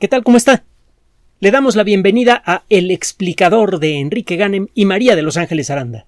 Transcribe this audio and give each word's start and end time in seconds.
¿Qué 0.00 0.08
tal? 0.08 0.24
¿Cómo 0.24 0.36
está? 0.36 0.64
Le 1.38 1.52
damos 1.52 1.76
la 1.76 1.84
bienvenida 1.84 2.42
a 2.44 2.64
El 2.68 2.90
explicador 2.90 3.78
de 3.78 4.00
Enrique 4.00 4.34
Ganem 4.34 4.66
y 4.74 4.86
María 4.86 5.14
de 5.14 5.22
Los 5.22 5.36
Ángeles 5.36 5.70
Aranda. 5.70 6.06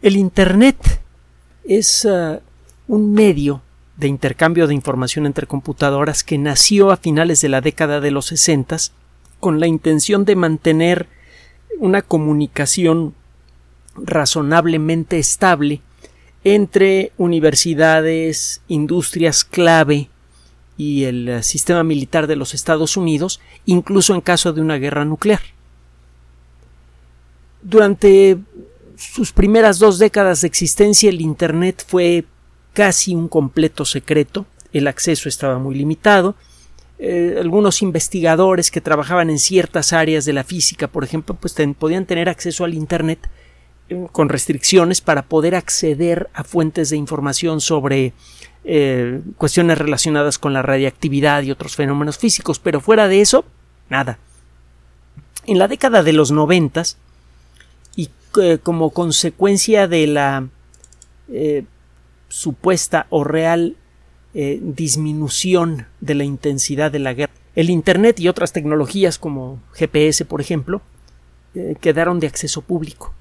El 0.00 0.16
Internet 0.16 0.76
es 1.64 2.04
uh, 2.04 2.38
un 2.86 3.12
medio 3.12 3.60
de 3.96 4.06
intercambio 4.06 4.68
de 4.68 4.74
información 4.74 5.26
entre 5.26 5.48
computadoras 5.48 6.22
que 6.22 6.38
nació 6.38 6.92
a 6.92 6.96
finales 6.96 7.40
de 7.40 7.48
la 7.48 7.60
década 7.60 8.00
de 8.00 8.12
los 8.12 8.26
60 8.26 8.76
con 9.40 9.58
la 9.58 9.66
intención 9.66 10.24
de 10.24 10.36
mantener 10.36 11.08
una 11.80 12.02
comunicación 12.02 13.14
razonablemente 13.96 15.18
estable 15.18 15.82
entre 16.44 17.10
universidades, 17.18 18.62
industrias 18.68 19.42
clave 19.44 20.08
y 20.76 21.04
el 21.04 21.28
eh, 21.28 21.42
sistema 21.42 21.84
militar 21.84 22.26
de 22.26 22.36
los 22.36 22.54
Estados 22.54 22.96
Unidos, 22.96 23.40
incluso 23.66 24.14
en 24.14 24.20
caso 24.20 24.52
de 24.52 24.60
una 24.60 24.76
guerra 24.76 25.04
nuclear. 25.04 25.40
Durante 27.62 28.38
sus 28.96 29.32
primeras 29.32 29.78
dos 29.78 29.98
décadas 29.98 30.40
de 30.40 30.48
existencia 30.48 31.08
el 31.08 31.20
Internet 31.20 31.84
fue 31.86 32.24
casi 32.72 33.14
un 33.14 33.28
completo 33.28 33.84
secreto, 33.84 34.46
el 34.72 34.88
acceso 34.88 35.28
estaba 35.28 35.58
muy 35.58 35.74
limitado, 35.74 36.34
eh, 36.98 37.36
algunos 37.40 37.82
investigadores 37.82 38.70
que 38.70 38.80
trabajaban 38.80 39.30
en 39.30 39.38
ciertas 39.38 39.92
áreas 39.92 40.24
de 40.24 40.32
la 40.32 40.44
física, 40.44 40.88
por 40.88 41.04
ejemplo, 41.04 41.34
pues 41.34 41.54
podían 41.78 42.06
tener 42.06 42.28
acceso 42.28 42.64
al 42.64 42.74
Internet 42.74 43.28
eh, 43.88 44.06
con 44.12 44.28
restricciones 44.28 45.00
para 45.00 45.22
poder 45.22 45.54
acceder 45.54 46.30
a 46.34 46.44
fuentes 46.44 46.90
de 46.90 46.96
información 46.96 47.60
sobre 47.60 48.12
eh, 48.66 49.20
cuestiones 49.36 49.76
relacionadas 49.76 50.38
con 50.38 50.54
la 50.54 50.62
radiactividad 50.62 51.42
y 51.42 51.50
otros 51.50 51.76
fenómenos 51.76 52.16
físicos, 52.16 52.58
pero 52.58 52.80
fuera 52.80 53.08
de 53.08 53.20
eso, 53.20 53.44
nada. 53.90 54.18
En 55.46 55.58
la 55.58 55.68
década 55.68 56.02
de 56.02 56.14
los 56.14 56.30
noventas, 56.30 56.96
y 57.94 58.08
eh, 58.40 58.58
como 58.62 58.88
consecuencia 58.88 59.86
de 59.86 60.06
la 60.06 60.48
eh, 61.28 61.64
supuesta 62.28 63.06
o 63.10 63.22
real 63.22 63.76
disminución 64.36 65.86
de 66.00 66.14
la 66.16 66.24
intensidad 66.24 66.90
de 66.90 66.98
la 66.98 67.12
guerra, 67.12 67.32
el 67.54 67.70
Internet 67.70 68.18
y 68.18 68.26
otras 68.26 68.52
tecnologías 68.52 69.16
como 69.16 69.62
GPS, 69.74 70.24
por 70.24 70.40
ejemplo, 70.40 70.82
quedaron 71.80 72.18
de 72.18 72.26
acceso 72.26 72.60
público. 72.60 73.14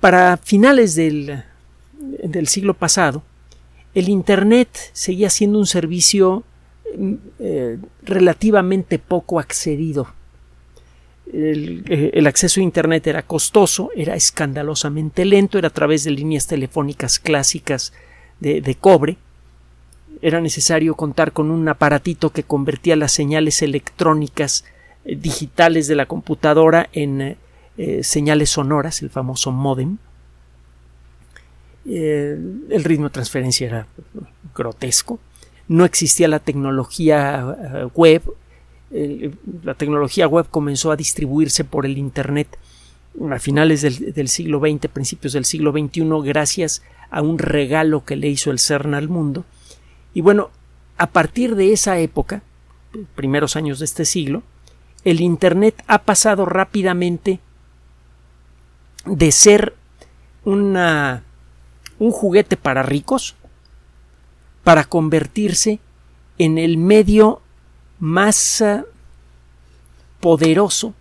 Para 0.00 0.38
finales 0.38 0.96
del 0.96 1.44
del 1.98 2.48
siglo 2.48 2.74
pasado, 2.74 3.22
el 3.96 4.10
Internet 4.10 4.68
seguía 4.92 5.30
siendo 5.30 5.58
un 5.58 5.66
servicio 5.66 6.44
mm, 6.96 7.14
eh, 7.38 7.78
relativamente 8.02 8.98
poco 8.98 9.40
accedido. 9.40 10.08
Eh, 11.32 12.10
el, 12.12 12.26
acceso 12.26 12.60
a 12.60 12.62
Internet 12.62 13.06
era 13.06 13.22
costoso, 13.22 13.90
era 13.96 14.14
escandalosamente 14.14 15.24
lento, 15.24 15.56
era 15.56 15.68
a 15.68 15.72
través 15.72 16.04
de 16.04 16.10
líneas 16.10 16.46
telefónicas 16.46 17.18
clásicas 17.18 17.94
de, 18.38 18.76
cobre. 18.78 19.16
Era 20.20 20.42
necesario 20.42 20.94
contar 20.94 21.32
con 21.32 21.50
un 21.50 21.66
aparatito 21.66 22.30
que 22.30 22.42
convertía 22.42 22.96
las 22.96 23.12
señales 23.12 23.62
electrónicas 23.62 24.66
eh, 25.06 25.16
digitales 25.16 25.88
de 25.88 25.96
la 25.96 26.04
computadora 26.04 26.90
en 26.92 27.38
señales 28.00 28.48
sonoras, 28.48 29.02
el 29.02 29.10
famoso 29.10 29.52
modem. 29.52 29.98
Eh, 31.88 32.38
el 32.70 32.84
ritmo 32.84 33.06
de 33.06 33.12
transferencia 33.12 33.66
era 33.66 33.86
grotesco, 34.54 35.20
no 35.68 35.84
existía 35.84 36.28
la 36.28 36.40
tecnología 36.40 37.56
eh, 37.74 37.88
web, 37.94 38.22
la 39.64 39.74
tecnología 39.74 40.28
web 40.28 40.46
comenzó 40.48 40.92
a 40.92 40.96
distribuirse 40.96 41.64
por 41.64 41.86
el 41.86 41.98
Internet 41.98 42.56
a 43.30 43.38
finales 43.38 43.82
del, 43.82 44.28
siglo 44.28 44.60
XX, 44.60 44.88
principios 44.88 45.32
del 45.32 45.44
siglo 45.44 45.72
XXI, 45.72 46.04
gracias 46.22 46.82
a 47.10 47.22
un 47.22 47.38
regalo 47.38 48.04
que 48.04 48.16
le 48.16 48.28
hizo 48.28 48.50
el 48.50 48.58
CERN 48.58 48.94
al 48.94 49.08
mundo. 49.08 49.44
Y 50.14 50.20
bueno, 50.20 50.50
a 50.98 51.08
partir 51.08 51.56
de 51.56 51.72
esa 51.72 51.98
época, 51.98 52.42
primeros 53.14 53.56
años 53.56 53.78
de 53.78 53.86
este 53.86 54.04
siglo, 54.04 54.42
el 55.04 55.20
Internet 55.20 55.82
ha 55.86 56.02
pasado 56.02 56.44
rápidamente 56.44 57.40
de 59.04 59.32
ser 59.32 59.74
una 60.44 61.22
un 61.98 62.10
juguete 62.10 62.56
para 62.56 62.82
ricos 62.82 63.34
para 64.64 64.84
convertirse 64.84 65.78
en 66.38 66.58
el 66.58 66.76
medio 66.76 67.40
más 67.98 68.60
ah, 68.62 68.84
poderoso 70.20 70.92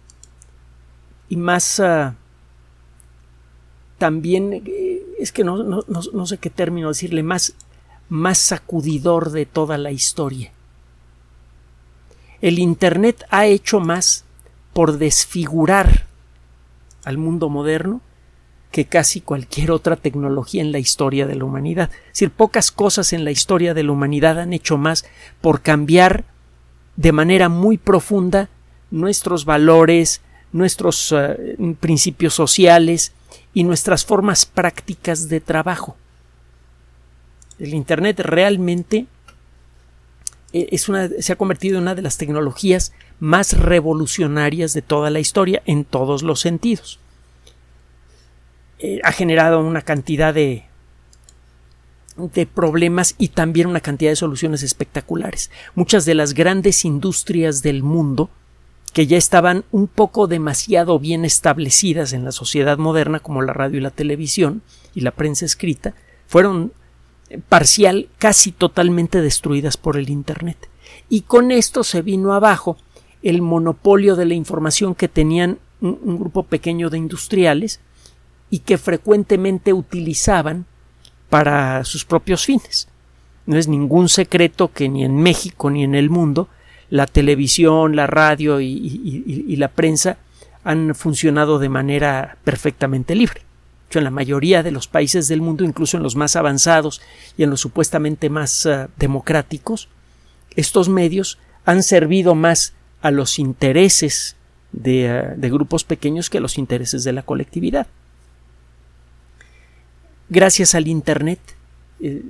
y 1.30 1.36
más 1.36 1.80
ah, 1.80 2.16
también 3.98 4.64
eh, 4.66 5.02
es 5.20 5.32
que 5.32 5.44
no, 5.44 5.64
no, 5.64 5.82
no, 5.88 6.26
sé 6.26 6.38
qué 6.38 6.50
término 6.50 6.90
decirle 6.90 7.24
más 7.24 7.56
más 8.08 8.38
sacudidor 8.38 9.32
de 9.32 9.46
toda 9.46 9.78
la 9.78 9.92
historia. 9.92 10.52
El 12.42 12.60
Internet 12.60 13.26
ha 13.30 13.48
hecho 13.48 13.80
más 13.80 14.26
por 14.74 14.98
desfigurar 14.98 16.06
al 17.04 17.18
mundo 17.18 17.50
moderno 17.50 18.02
que 18.76 18.84
casi 18.84 19.22
cualquier 19.22 19.72
otra 19.72 19.96
tecnología 19.96 20.62
en 20.62 20.74
la 20.74 20.80
historia 20.80 21.26
de 21.26 21.36
la 21.36 21.46
humanidad. 21.46 21.90
Es 22.08 22.16
decir, 22.16 22.30
pocas 22.30 22.72
cosas 22.74 23.14
en 23.14 23.24
la 23.24 23.32
historia 23.32 23.74
de 23.74 23.84
la 23.84 23.94
humanidad 23.94 24.38
han 24.38 24.52
hecho 24.52 24.78
más 24.78 25.06
por 25.40 25.62
cambiar 25.62 26.26
de 26.98 27.14
manera 27.14 27.48
muy 27.48 27.78
profunda 27.78 28.50
nuestros 28.92 29.46
valores, 29.46 30.20
nuestros 30.52 31.14
eh, 31.18 31.56
principios 31.80 32.34
sociales 32.34 33.14
y 33.54 33.64
nuestras 33.64 34.04
formas 34.04 34.46
prácticas 34.46 35.30
de 35.30 35.40
trabajo. 35.40 35.96
El 37.58 37.74
Internet 37.74 38.20
realmente 38.20 39.06
eh, 40.52 40.68
es 40.72 40.90
una, 40.90 41.08
se 41.08 41.32
ha 41.32 41.38
convertido 41.38 41.78
en 41.78 41.84
una 41.84 41.96
de 41.96 42.02
las 42.02 42.18
tecnologías 42.18 42.92
más 43.22 43.58
revolucionarias 43.58 44.74
de 44.74 44.82
toda 44.82 45.12
la 45.12 45.22
historia 45.22 45.64
en 45.66 45.86
todos 45.86 46.24
los 46.24 46.42
sentidos. 46.42 47.00
Eh, 48.80 49.00
ha 49.04 49.12
generado 49.12 49.62
una 49.62 49.82
cantidad 49.82 50.34
de, 50.34 50.66
de 52.18 52.46
problemas 52.46 53.16
y 53.18 53.30
también 53.30 53.68
una 53.68 53.80
cantidad 53.80 54.12
de 54.12 54.16
soluciones 54.16 54.64
espectaculares. 54.64 55.52
Muchas 55.76 56.06
de 56.06 56.16
las 56.16 56.34
grandes 56.34 56.84
industrias 56.86 57.62
del 57.62 57.84
mundo 57.84 58.30
que 58.94 59.08
ya 59.08 59.18
estaban 59.18 59.66
un 59.72 59.88
poco 59.88 60.28
demasiado 60.28 61.00
bien 61.00 61.26
establecidas 61.26 62.14
en 62.14 62.24
la 62.24 62.32
sociedad 62.32 62.78
moderna, 62.78 63.20
como 63.20 63.42
la 63.42 63.52
radio 63.52 63.78
y 63.78 63.82
la 63.82 63.92
televisión 63.92 64.62
y 64.94 65.02
la 65.02 65.12
prensa 65.12 65.46
escrita, 65.46 65.94
fueron 66.28 66.72
eh, 67.30 67.40
parcial, 67.50 68.08
casi 68.20 68.54
totalmente 68.54 69.22
destruidas 69.22 69.76
por 69.76 69.98
el 69.98 70.10
Internet. 70.10 70.70
Y 71.10 71.22
con 71.22 71.52
esto 71.52 71.84
se 71.84 72.02
vino 72.02 72.34
abajo 72.34 72.78
el 73.22 73.42
monopolio 73.42 74.16
de 74.16 74.26
la 74.26 74.34
información 74.34 74.96
que 74.96 75.10
tenían 75.10 75.60
un 75.82 76.18
grupo 76.18 76.44
pequeño 76.44 76.90
de 76.90 76.98
industriales 76.98 77.82
y 78.50 78.60
que 78.60 78.78
frecuentemente 78.78 79.74
utilizaban 79.74 80.66
para 81.30 81.84
sus 81.84 82.06
propios 82.06 82.46
fines. 82.46 82.88
No 83.46 83.58
es 83.58 83.68
ningún 83.68 84.10
secreto 84.10 84.72
que 84.72 84.90
ni 84.90 85.04
en 85.04 85.18
México 85.18 85.70
ni 85.70 85.84
en 85.84 85.96
el 85.96 86.10
mundo 86.10 86.48
la 86.90 87.08
televisión, 87.08 87.96
la 87.96 88.08
radio 88.08 88.62
y, 88.62 89.56
la 89.58 89.70
prensa 89.70 90.18
han 90.64 90.96
funcionado 90.96 91.60
de 91.60 91.70
manera 91.70 92.38
perfectamente 92.44 93.16
libre. 93.16 93.42
en 93.94 94.04
la 94.04 94.12
mayoría 94.12 94.62
de 94.62 94.72
los 94.72 94.90
países 94.90 95.30
del 95.30 95.40
mundo, 95.42 95.64
incluso 95.64 95.96
en 95.96 96.04
los 96.04 96.18
más 96.18 96.36
avanzados 96.36 97.02
y 97.38 97.44
en 97.44 97.50
los 97.50 97.62
supuestamente 97.62 98.30
más 98.30 98.66
eh, 98.66 98.88
democráticos, 98.98 99.88
estos 100.58 100.90
medios 100.90 101.38
han 101.64 101.82
servido 101.82 102.36
más 102.36 102.74
a 103.02 103.12
los 103.12 103.40
intereses 103.40 104.36
de, 104.74 105.34
de 105.38 105.50
grupos 105.50 105.86
pequeños 105.86 106.30
que 106.30 106.40
a 106.40 106.42
los 106.42 106.58
intereses 106.58 107.06
de 107.06 107.14
la 107.14 107.22
colectividad 107.22 107.88
gracias 110.30 110.76
al 110.76 110.88
Internet, 110.88 111.40
eh, 112.00 112.24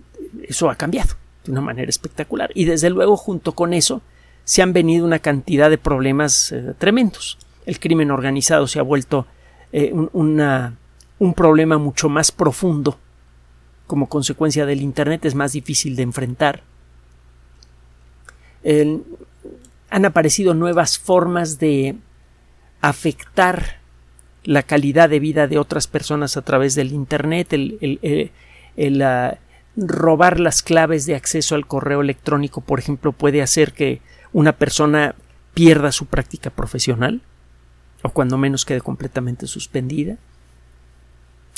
eso 0.43 0.69
ha 0.69 0.75
cambiado 0.75 1.15
de 1.43 1.51
una 1.51 1.61
manera 1.61 1.89
espectacular. 1.89 2.51
Y 2.53 2.65
desde 2.65 2.89
luego, 2.89 3.17
junto 3.17 3.53
con 3.53 3.73
eso, 3.73 4.01
se 4.43 4.61
han 4.61 4.73
venido 4.73 5.05
una 5.05 5.19
cantidad 5.19 5.69
de 5.69 5.77
problemas 5.77 6.51
eh, 6.51 6.73
tremendos. 6.77 7.37
El 7.65 7.79
crimen 7.79 8.11
organizado 8.11 8.67
se 8.67 8.79
ha 8.79 8.83
vuelto 8.83 9.25
eh, 9.71 9.91
un, 9.93 11.33
problema 11.35 11.77
mucho 11.77 12.09
más 12.09 12.31
profundo. 12.31 12.97
Como 13.87 14.09
consecuencia 14.09 14.65
del 14.65 14.81
Internet 14.81 15.25
es 15.25 15.35
más 15.35 15.51
difícil 15.51 15.95
de 15.95 16.03
enfrentar. 16.03 16.63
han 19.89 20.05
aparecido 20.05 20.55
nuevas 20.55 20.97
formas 20.97 21.59
de 21.59 21.95
afectar 22.81 23.84
la 24.45 24.63
calidad 24.63 25.09
de 25.09 25.19
vida 25.19 25.47
de 25.47 25.57
otras 25.57 25.87
personas 25.87 26.37
a 26.37 26.43
través 26.43 26.75
del 26.75 26.93
Internet, 26.93 27.51
el, 27.51 28.31
robar 29.75 30.39
las 30.39 30.61
claves 30.61 31.05
de 31.05 31.15
acceso 31.15 31.55
al 31.55 31.67
correo 31.67 32.01
electrónico, 32.01 32.61
por 32.61 32.79
ejemplo, 32.79 33.11
puede 33.11 33.41
hacer 33.41 33.73
que 33.73 34.01
una 34.31 34.53
persona 34.53 35.15
pierda 35.53 35.91
su 35.91 36.05
práctica 36.05 36.49
profesional 36.49 37.21
o 38.03 38.09
cuando 38.09 38.37
menos 38.37 38.65
quede 38.65 38.81
completamente 38.81 39.47
suspendida. 39.47 40.17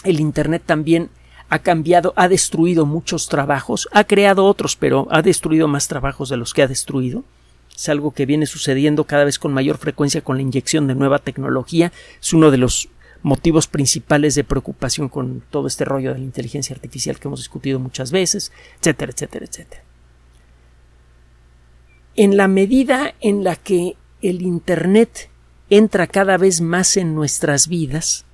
El 0.03 0.19
Internet 0.19 0.63
también 0.65 1.09
ha 1.49 1.59
cambiado, 1.59 2.13
ha 2.15 2.27
destruido 2.27 2.85
muchos 2.85 3.27
trabajos, 3.27 3.87
ha 3.91 4.05
creado 4.05 4.45
otros, 4.45 4.75
pero 4.75 5.07
ha 5.11 5.21
destruido 5.21 5.67
más 5.67 5.87
trabajos 5.87 6.29
de 6.29 6.37
los 6.37 6.53
que 6.53 6.63
ha 6.63 6.67
destruido. 6.67 7.23
Es 7.77 7.89
algo 7.89 8.09
que 8.11 8.25
viene 8.25 8.47
sucediendo 8.47 9.03
cada 9.03 9.23
vez 9.23 9.37
con 9.37 9.53
mayor 9.53 9.77
frecuencia 9.77 10.21
con 10.21 10.37
la 10.37 10.41
inyección 10.41 10.87
de 10.87 10.95
nueva 10.95 11.19
tecnología. 11.19 11.91
Es 12.19 12.33
uno 12.33 12.49
de 12.49 12.57
los 12.57 12.89
motivos 13.21 13.67
principales 13.67 14.33
de 14.33 14.43
preocupación 14.43 15.09
con 15.09 15.43
todo 15.51 15.67
este 15.67 15.85
rollo 15.85 16.11
de 16.11 16.19
la 16.19 16.25
inteligencia 16.25 16.75
artificial 16.75 17.19
que 17.19 17.27
hemos 17.27 17.39
discutido 17.39 17.77
muchas 17.77 18.11
veces, 18.11 18.51
etcétera, 18.79 19.11
etcétera, 19.11 19.45
etcétera. 19.45 19.83
En 22.15 22.35
la 22.35 22.47
medida 22.47 23.13
en 23.19 23.43
la 23.43 23.55
que 23.55 23.95
el 24.23 24.41
Internet 24.41 25.29
entra 25.69 26.07
cada 26.07 26.37
vez 26.37 26.61
más 26.61 26.97
en 26.97 27.13
nuestras 27.13 27.67
vidas, 27.67 28.25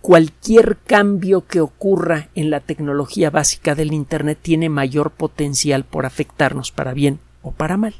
cualquier 0.00 0.78
cambio 0.86 1.46
que 1.46 1.60
ocurra 1.60 2.30
en 2.34 2.48
la 2.48 2.60
tecnología 2.60 3.28
básica 3.28 3.74
del 3.74 3.92
Internet 3.92 4.38
tiene 4.40 4.70
mayor 4.70 5.10
potencial 5.10 5.84
por 5.84 6.06
afectarnos 6.06 6.72
para 6.72 6.94
bien 6.94 7.20
o 7.44 7.52
para 7.52 7.76
mal. 7.76 7.94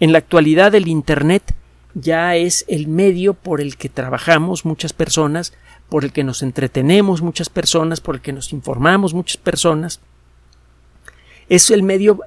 En 0.00 0.10
la 0.10 0.18
actualidad 0.18 0.74
el 0.74 0.88
Internet 0.88 1.54
ya 1.94 2.34
es 2.34 2.64
el 2.66 2.88
medio 2.88 3.34
por 3.34 3.60
el 3.60 3.76
que 3.76 3.88
trabajamos 3.88 4.64
muchas 4.64 4.92
personas, 4.92 5.52
por 5.88 6.04
el 6.04 6.12
que 6.12 6.24
nos 6.24 6.42
entretenemos 6.42 7.22
muchas 7.22 7.48
personas, 7.48 8.00
por 8.00 8.16
el 8.16 8.20
que 8.20 8.32
nos 8.32 8.52
informamos 8.52 9.14
muchas 9.14 9.36
personas. 9.36 10.00
Es 11.48 11.70
el 11.70 11.84
medio 11.84 12.20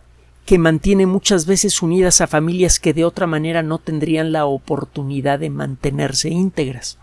que 0.46 0.58
mantiene 0.58 1.06
muchas 1.06 1.46
veces 1.46 1.82
unidas 1.82 2.22
a 2.22 2.28
familias 2.28 2.80
que 2.80 2.94
de 2.94 3.04
otra 3.04 3.28
manera 3.28 3.62
no 3.62 3.78
tendrían 3.78 4.32
la 4.32 4.46
oportunidad 4.46 5.40
de 5.40 5.50
mantenerse 5.50 6.30
íntegras 6.30 6.98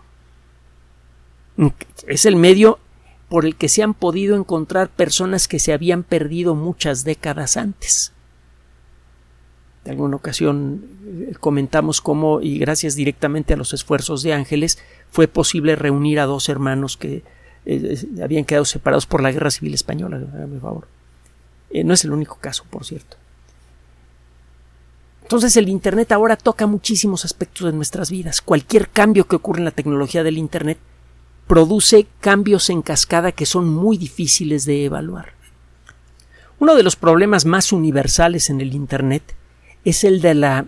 es 2.07 2.25
el 2.25 2.35
medio 2.35 2.79
por 3.27 3.45
el 3.45 3.55
que 3.55 3.69
se 3.69 3.83
han 3.83 3.93
podido 3.93 4.35
encontrar 4.35 4.89
personas 4.89 5.47
que 5.47 5.59
se 5.59 5.73
habían 5.73 6.03
perdido 6.03 6.55
muchas 6.55 7.03
décadas 7.03 7.57
antes. 7.57 8.13
De 9.85 9.91
alguna 9.91 10.17
ocasión 10.17 10.83
eh, 11.05 11.35
comentamos 11.39 12.01
cómo, 12.01 12.41
y 12.41 12.59
gracias 12.59 12.95
directamente 12.95 13.53
a 13.53 13.57
los 13.57 13.73
esfuerzos 13.73 14.23
de 14.23 14.33
Ángeles, 14.33 14.79
fue 15.11 15.27
posible 15.27 15.75
reunir 15.75 16.19
a 16.19 16.25
dos 16.25 16.49
hermanos 16.49 16.97
que 16.97 17.23
eh, 17.65 17.97
habían 18.21 18.45
quedado 18.45 18.65
separados 18.65 19.05
por 19.05 19.21
la 19.21 19.31
Guerra 19.31 19.51
Civil 19.51 19.73
Española. 19.73 20.21
favor. 20.61 20.87
Eh, 21.69 21.83
no 21.83 21.93
es 21.93 22.03
el 22.03 22.11
único 22.11 22.37
caso, 22.41 22.65
por 22.69 22.85
cierto. 22.85 23.17
Entonces 25.21 25.55
el 25.57 25.69
Internet 25.69 26.11
ahora 26.11 26.35
toca 26.35 26.65
muchísimos 26.65 27.23
aspectos 27.23 27.67
de 27.67 27.73
nuestras 27.73 28.09
vidas. 28.09 28.41
Cualquier 28.41 28.89
cambio 28.89 29.27
que 29.27 29.35
ocurre 29.35 29.59
en 29.59 29.65
la 29.65 29.71
tecnología 29.71 30.23
del 30.23 30.39
Internet 30.39 30.79
produce 31.45 32.07
cambios 32.19 32.69
en 32.71 32.81
cascada 32.81 33.31
que 33.31 33.45
son 33.45 33.69
muy 33.69 33.97
difíciles 33.97 34.65
de 34.65 34.85
evaluar. 34.85 35.33
Uno 36.59 36.75
de 36.75 36.83
los 36.83 36.95
problemas 36.95 37.45
más 37.45 37.71
universales 37.71 38.49
en 38.49 38.59
el 38.59 38.73
Internet 38.73 39.35
es 39.85 40.03
el 40.03 40.21
de 40.21 40.33
la 40.33 40.65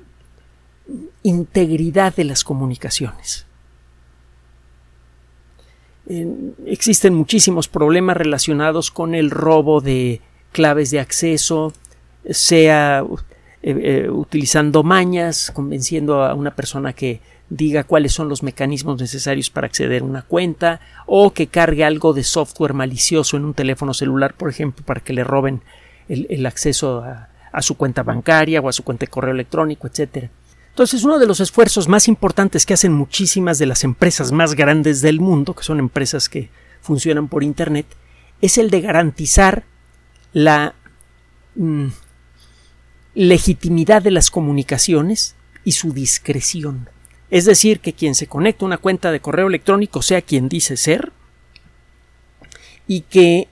integridad 1.23 2.15
de 2.15 2.23
las 2.25 2.43
comunicaciones. 2.43 3.45
existen 6.65 7.13
muchísimos 7.13 7.69
problemas 7.69 8.17
relacionados 8.17 8.91
con 8.91 9.15
el 9.15 9.31
robo 9.31 9.79
de 9.79 10.19
claves 10.51 10.91
de 10.91 10.99
acceso, 10.99 11.71
sea 12.29 13.05
eh, 13.63 14.05
eh, 14.05 14.09
utilizando 14.09 14.83
mañas, 14.83 15.51
convenciendo 15.53 16.23
a 16.23 16.33
una 16.33 16.55
persona 16.55 16.93
que 16.93 17.21
diga 17.49 17.83
cuáles 17.83 18.13
son 18.13 18.29
los 18.29 18.43
mecanismos 18.43 18.99
necesarios 18.99 19.49
para 19.49 19.67
acceder 19.67 20.01
a 20.01 20.05
una 20.05 20.21
cuenta 20.21 20.79
o 21.05 21.31
que 21.31 21.47
cargue 21.47 21.83
algo 21.83 22.13
de 22.13 22.23
software 22.23 22.73
malicioso 22.73 23.37
en 23.37 23.45
un 23.45 23.53
teléfono 23.53 23.93
celular, 23.93 24.33
por 24.33 24.49
ejemplo, 24.49 24.85
para 24.85 25.01
que 25.01 25.13
le 25.13 25.23
roben 25.23 25.61
el, 26.07 26.45
acceso 26.45 27.03
a, 27.03 27.29
su 27.61 27.75
cuenta 27.75 28.03
bancaria 28.03 28.61
o 28.61 28.69
a 28.69 28.73
su 28.73 28.83
cuenta 28.83 29.05
de 29.05 29.11
correo 29.11 29.33
electrónico, 29.33 29.87
etc. 29.87 30.29
Entonces, 30.69 31.03
uno 31.03 31.19
de 31.19 31.27
los 31.27 31.41
esfuerzos 31.41 31.89
más 31.89 32.07
importantes 32.07 32.65
que 32.65 32.73
hacen 32.73 32.93
muchísimas 32.93 33.59
de 33.59 33.65
las 33.65 33.83
empresas 33.83 34.31
más 34.31 34.55
grandes 34.55 35.01
del 35.01 35.19
mundo, 35.19 35.53
que 35.53 35.63
son 35.63 35.79
empresas 35.79 36.29
que 36.29 36.49
funcionan 36.81 37.27
por 37.27 37.43
Internet, 37.43 37.85
es 38.41 38.57
el 38.57 38.69
de 38.69 38.81
garantizar 38.81 39.65
la 40.33 40.73
mm, 41.55 41.87
legitimidad 43.15 44.01
de 44.01 44.11
las 44.11 44.31
comunicaciones 44.31 45.35
y 45.65 45.73
su 45.73 45.91
discreción. 45.91 46.89
Es 47.29 47.45
decir, 47.45 47.79
que 47.79 47.93
quien 47.93 48.15
se 48.15 48.27
conecta 48.27 48.65
a 48.65 48.67
una 48.67 48.77
cuenta 48.77 49.11
de 49.11 49.19
correo 49.19 49.47
electrónico 49.47 50.01
sea 50.01 50.21
quien 50.21 50.49
dice 50.49 50.77
ser 50.77 51.11
y 52.87 53.01
que 53.01 53.47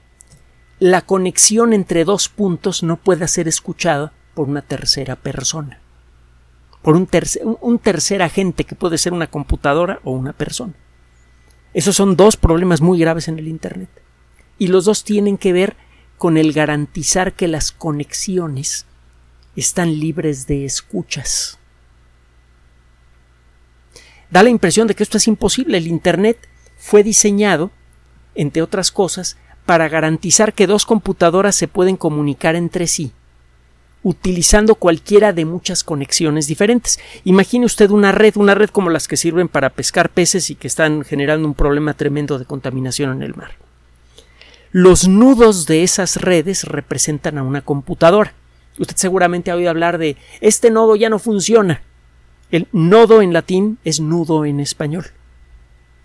la 0.79 1.01
conexión 1.01 1.73
entre 1.73 2.05
dos 2.05 2.29
puntos 2.29 2.83
no 2.83 2.97
pueda 2.97 3.27
ser 3.27 3.47
escuchada 3.47 4.13
por 4.33 4.47
una 4.47 4.61
tercera 4.61 5.15
persona, 5.15 5.79
por 6.81 6.95
un, 6.95 7.07
tercer 7.79 8.21
agente 8.21 8.63
que 8.63 8.75
puede 8.75 8.97
ser 8.97 9.13
una 9.13 9.27
computadora 9.27 9.99
o 10.03 10.11
una 10.11 10.33
persona. 10.33 10.73
Esos 11.73 11.95
son 11.95 12.15
dos 12.15 12.37
problemas 12.37 12.81
muy 12.81 12.99
graves 12.99 13.27
en 13.27 13.37
el 13.37 13.47
Internet. 13.47 13.89
Y 14.57 14.67
los 14.67 14.85
dos 14.85 15.03
tienen 15.03 15.37
que 15.37 15.53
ver 15.53 15.75
con 16.17 16.37
el 16.37 16.51
garantizar 16.51 17.33
que 17.33 17.47
las 17.47 17.71
conexiones 17.71 18.85
están 19.55 19.99
libres 19.99 20.47
de 20.47 20.65
escuchas 20.65 21.59
da 24.29 24.43
la 24.43 24.49
impresión 24.49 24.87
de 24.87 24.95
que 24.95 25.03
esto 25.03 25.17
es 25.17 25.27
imposible. 25.27 25.77
El 25.77 25.87
Internet 25.87 26.37
fue 26.77 27.03
diseñado, 27.03 27.71
entre 28.35 28.61
otras 28.61 28.91
cosas, 28.91 29.37
para 29.69 29.87
garantizar 29.87 30.53
que 30.53 30.65
dos 30.65 30.87
computadoras 30.87 31.55
se 31.55 31.67
pueden 31.67 31.95
comunicar 31.95 32.55
entre 32.55 32.87
sí 32.87 33.11
utilizando 34.01 34.73
cualquiera 34.73 35.31
de 35.31 35.45
muchas 35.45 35.83
conexiones 35.83 36.47
diferentes. 36.47 36.99
Imagine 37.23 37.67
usted 37.67 37.91
una 37.91 38.11
red, 38.11 38.35
una 38.37 38.55
red 38.55 38.71
como 38.71 38.89
las 38.89 39.07
que 39.07 39.15
sirven 39.15 39.47
para 39.47 39.69
pescar 39.69 40.09
peces 40.09 40.49
y 40.49 40.55
que 40.55 40.65
están 40.65 41.03
generando 41.03 41.47
un 41.47 41.53
problema 41.53 41.93
tremendo 41.93 42.39
de 42.39 42.45
contaminación 42.45 43.11
en 43.11 43.21
el 43.21 43.35
mar. 43.35 43.51
Los 44.71 45.07
nudos 45.07 45.67
de 45.67 45.83
esas 45.83 46.15
redes 46.15 46.63
representan 46.63 47.37
a 47.37 47.43
una 47.43 47.61
computadora. 47.61 48.33
Usted 48.79 48.95
seguramente 48.95 49.51
ha 49.51 49.55
oído 49.55 49.69
hablar 49.69 49.99
de 49.99 50.17
este 50.41 50.71
nodo 50.71 50.95
ya 50.95 51.11
no 51.11 51.19
funciona. 51.19 51.83
El 52.49 52.67
nodo 52.71 53.21
en 53.21 53.33
latín 53.33 53.77
es 53.83 53.99
nudo 53.99 54.45
en 54.45 54.61
español. 54.61 55.05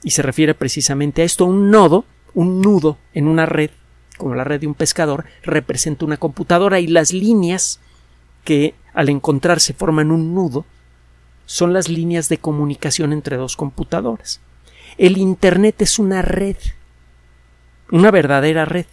Y 0.02 0.10
se 0.10 0.20
refiere 0.20 0.52
precisamente 0.52 1.22
a 1.22 1.24
esto. 1.24 1.46
Un 1.46 1.70
nodo, 1.70 2.04
un 2.34 2.60
nudo 2.60 2.98
en 3.12 3.28
una 3.28 3.46
red, 3.46 3.70
como 4.18 4.34
la 4.34 4.44
red 4.44 4.60
de 4.60 4.66
un 4.66 4.74
pescador, 4.74 5.24
representa 5.42 6.04
una 6.04 6.16
computadora 6.16 6.80
y 6.80 6.86
las 6.86 7.12
líneas 7.12 7.80
que 8.44 8.74
al 8.92 9.08
encontrarse 9.08 9.72
forman 9.72 10.10
un 10.10 10.34
nudo 10.34 10.64
son 11.46 11.72
las 11.72 11.88
líneas 11.88 12.28
de 12.28 12.38
comunicación 12.38 13.12
entre 13.12 13.36
dos 13.36 13.56
computadoras. 13.56 14.40
El 14.98 15.18
Internet 15.18 15.82
es 15.82 15.98
una 15.98 16.22
red, 16.22 16.56
una 17.90 18.10
verdadera 18.10 18.64
red, 18.64 18.86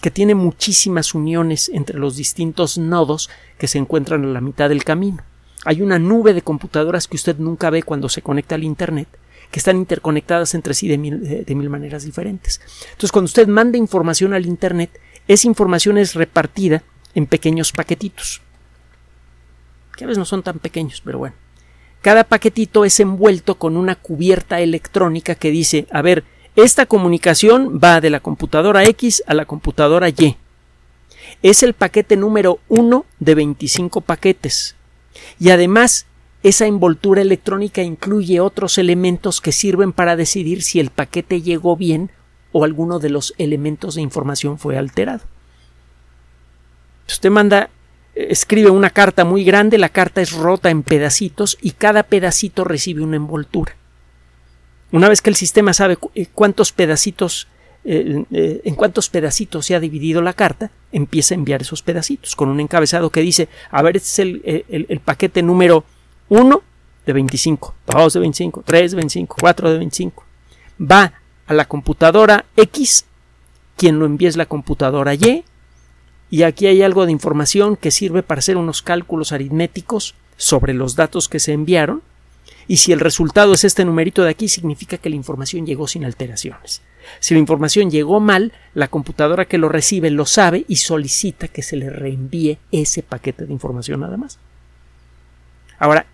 que 0.00 0.10
tiene 0.10 0.34
muchísimas 0.34 1.14
uniones 1.14 1.70
entre 1.72 1.98
los 1.98 2.16
distintos 2.16 2.76
nodos 2.76 3.30
que 3.58 3.68
se 3.68 3.78
encuentran 3.78 4.24
a 4.24 4.28
la 4.28 4.40
mitad 4.40 4.68
del 4.68 4.84
camino 4.84 5.22
hay 5.64 5.82
una 5.82 5.98
nube 5.98 6.34
de 6.34 6.42
computadoras 6.42 7.06
que 7.06 7.16
usted 7.16 7.36
nunca 7.38 7.70
ve 7.70 7.82
cuando 7.82 8.08
se 8.08 8.22
conecta 8.22 8.54
al 8.54 8.64
Internet, 8.64 9.08
que 9.52 9.60
están 9.60 9.76
interconectadas 9.76 10.54
entre 10.54 10.74
sí 10.74 10.88
de 10.88 10.98
mil, 10.98 11.70
maneras 11.70 12.04
diferentes. 12.04 12.60
Entonces, 12.84 13.12
cuando 13.12 13.26
usted 13.26 13.46
manda 13.46 13.78
información 13.78 14.32
al 14.32 14.46
Internet, 14.46 14.98
esa 15.28 15.46
información 15.46 15.98
es 15.98 16.14
repartida 16.14 16.82
en 17.14 17.26
pequeños 17.26 17.70
paquetitos, 17.70 18.40
que 19.94 20.04
a 20.04 20.06
veces 20.06 20.18
no 20.18 20.24
son 20.24 20.42
tan 20.42 20.58
pequeños, 20.58 21.02
pero 21.04 21.18
bueno. 21.18 21.36
Cada 22.00 22.24
paquetito 22.24 22.84
es 22.84 22.98
envuelto 22.98 23.56
con 23.56 23.76
una 23.76 23.94
cubierta 23.94 24.60
electrónica 24.60 25.36
que 25.36 25.50
dice, 25.50 25.86
a 25.92 26.02
ver, 26.02 26.24
esta 26.56 26.86
comunicación 26.86 27.78
va 27.78 28.00
de 28.00 28.10
la 28.10 28.20
computadora 28.20 28.84
X 28.84 29.22
a 29.26 29.34
la 29.34 29.44
computadora 29.44 30.08
Y. 30.08 30.36
Es 31.42 31.62
el 31.62 31.74
paquete 31.74 32.16
número 32.16 32.58
uno 32.68 33.04
de 33.20 33.34
25 33.34 34.00
paquetes 34.00 34.76
y 35.38 35.50
además 35.50 36.06
esa 36.42 36.66
envoltura 36.66 37.22
electrónica 37.22 37.82
incluye 37.82 38.40
otros 38.40 38.78
elementos 38.78 39.40
que 39.40 39.52
sirven 39.52 39.92
para 39.92 40.16
decidir 40.16 40.62
si 40.62 40.80
el 40.80 40.90
paquete 40.90 41.40
llegó 41.40 41.76
bien 41.76 42.10
o 42.50 42.64
alguno 42.64 42.98
de 42.98 43.10
los 43.10 43.34
elementos 43.38 43.94
de 43.94 44.02
información 44.02 44.58
fue 44.58 44.76
alterado. 44.76 45.22
Usted 47.08 47.30
manda, 47.30 47.70
eh, 48.14 48.26
escribe 48.30 48.70
una 48.70 48.90
carta 48.90 49.24
muy 49.24 49.44
grande, 49.44 49.78
la 49.78 49.88
carta 49.88 50.20
es 50.20 50.32
rota 50.32 50.70
en 50.70 50.82
pedacitos 50.82 51.58
y 51.60 51.72
cada 51.72 52.02
pedacito 52.02 52.64
recibe 52.64 53.02
una 53.02 53.16
envoltura. 53.16 53.76
Una 54.90 55.08
vez 55.08 55.22
que 55.22 55.30
el 55.30 55.36
sistema 55.36 55.72
sabe 55.72 55.96
eh, 56.14 56.26
cuántos 56.34 56.72
pedacitos 56.72 57.48
eh, 57.84 58.24
en 58.62 58.76
cuántos 58.76 59.08
pedacitos 59.08 59.66
se 59.66 59.74
ha 59.74 59.80
dividido 59.80 60.22
la 60.22 60.34
carta, 60.34 60.70
empieza 60.92 61.34
a 61.34 61.38
enviar 61.38 61.62
esos 61.62 61.82
pedacitos 61.82 62.36
con 62.36 62.48
un 62.48 62.60
encabezado 62.60 63.10
que 63.10 63.22
dice, 63.22 63.48
a 63.72 63.82
ver, 63.82 63.96
este 63.96 64.22
es 64.44 64.64
el 64.68 65.00
paquete 65.00 65.42
número 65.42 65.84
1 66.28 66.62
de 67.06 67.12
25, 67.12 67.74
2 67.86 68.12
de 68.12 68.20
25, 68.20 68.62
3 68.64 68.90
de 68.90 68.96
25, 68.96 69.36
4 69.40 69.70
de 69.70 69.78
25. 69.78 70.24
Va 70.80 71.12
a 71.46 71.54
la 71.54 71.66
computadora 71.66 72.44
X, 72.56 73.04
quien 73.76 73.98
lo 73.98 74.06
envía 74.06 74.28
es 74.28 74.36
la 74.36 74.46
computadora 74.46 75.14
Y, 75.14 75.44
y 76.30 76.42
aquí 76.44 76.66
hay 76.66 76.82
algo 76.82 77.04
de 77.04 77.12
información 77.12 77.76
que 77.76 77.90
sirve 77.90 78.22
para 78.22 78.38
hacer 78.38 78.56
unos 78.56 78.82
cálculos 78.82 79.32
aritméticos 79.32 80.14
sobre 80.36 80.72
los 80.72 80.96
datos 80.96 81.28
que 81.28 81.40
se 81.40 81.52
enviaron, 81.52 82.02
y 82.68 82.78
si 82.78 82.92
el 82.92 83.00
resultado 83.00 83.52
es 83.54 83.64
este 83.64 83.84
numerito 83.84 84.22
de 84.22 84.30
aquí, 84.30 84.48
significa 84.48 84.96
que 84.96 85.10
la 85.10 85.16
información 85.16 85.66
llegó 85.66 85.88
sin 85.88 86.04
alteraciones. 86.04 86.82
Si 87.20 87.34
la 87.34 87.40
información 87.40 87.90
llegó 87.90 88.20
mal, 88.20 88.52
la 88.74 88.88
computadora 88.88 89.46
que 89.46 89.58
lo 89.58 89.68
recibe 89.68 90.10
lo 90.10 90.24
sabe 90.24 90.64
y 90.68 90.76
solicita 90.76 91.48
que 91.48 91.62
se 91.62 91.76
le 91.76 91.90
reenvíe 91.90 92.58
ese 92.70 93.02
paquete 93.02 93.46
de 93.46 93.52
información 93.52 94.00
nada 94.00 94.16
más. 94.16 94.38
Ahora, 95.78 96.06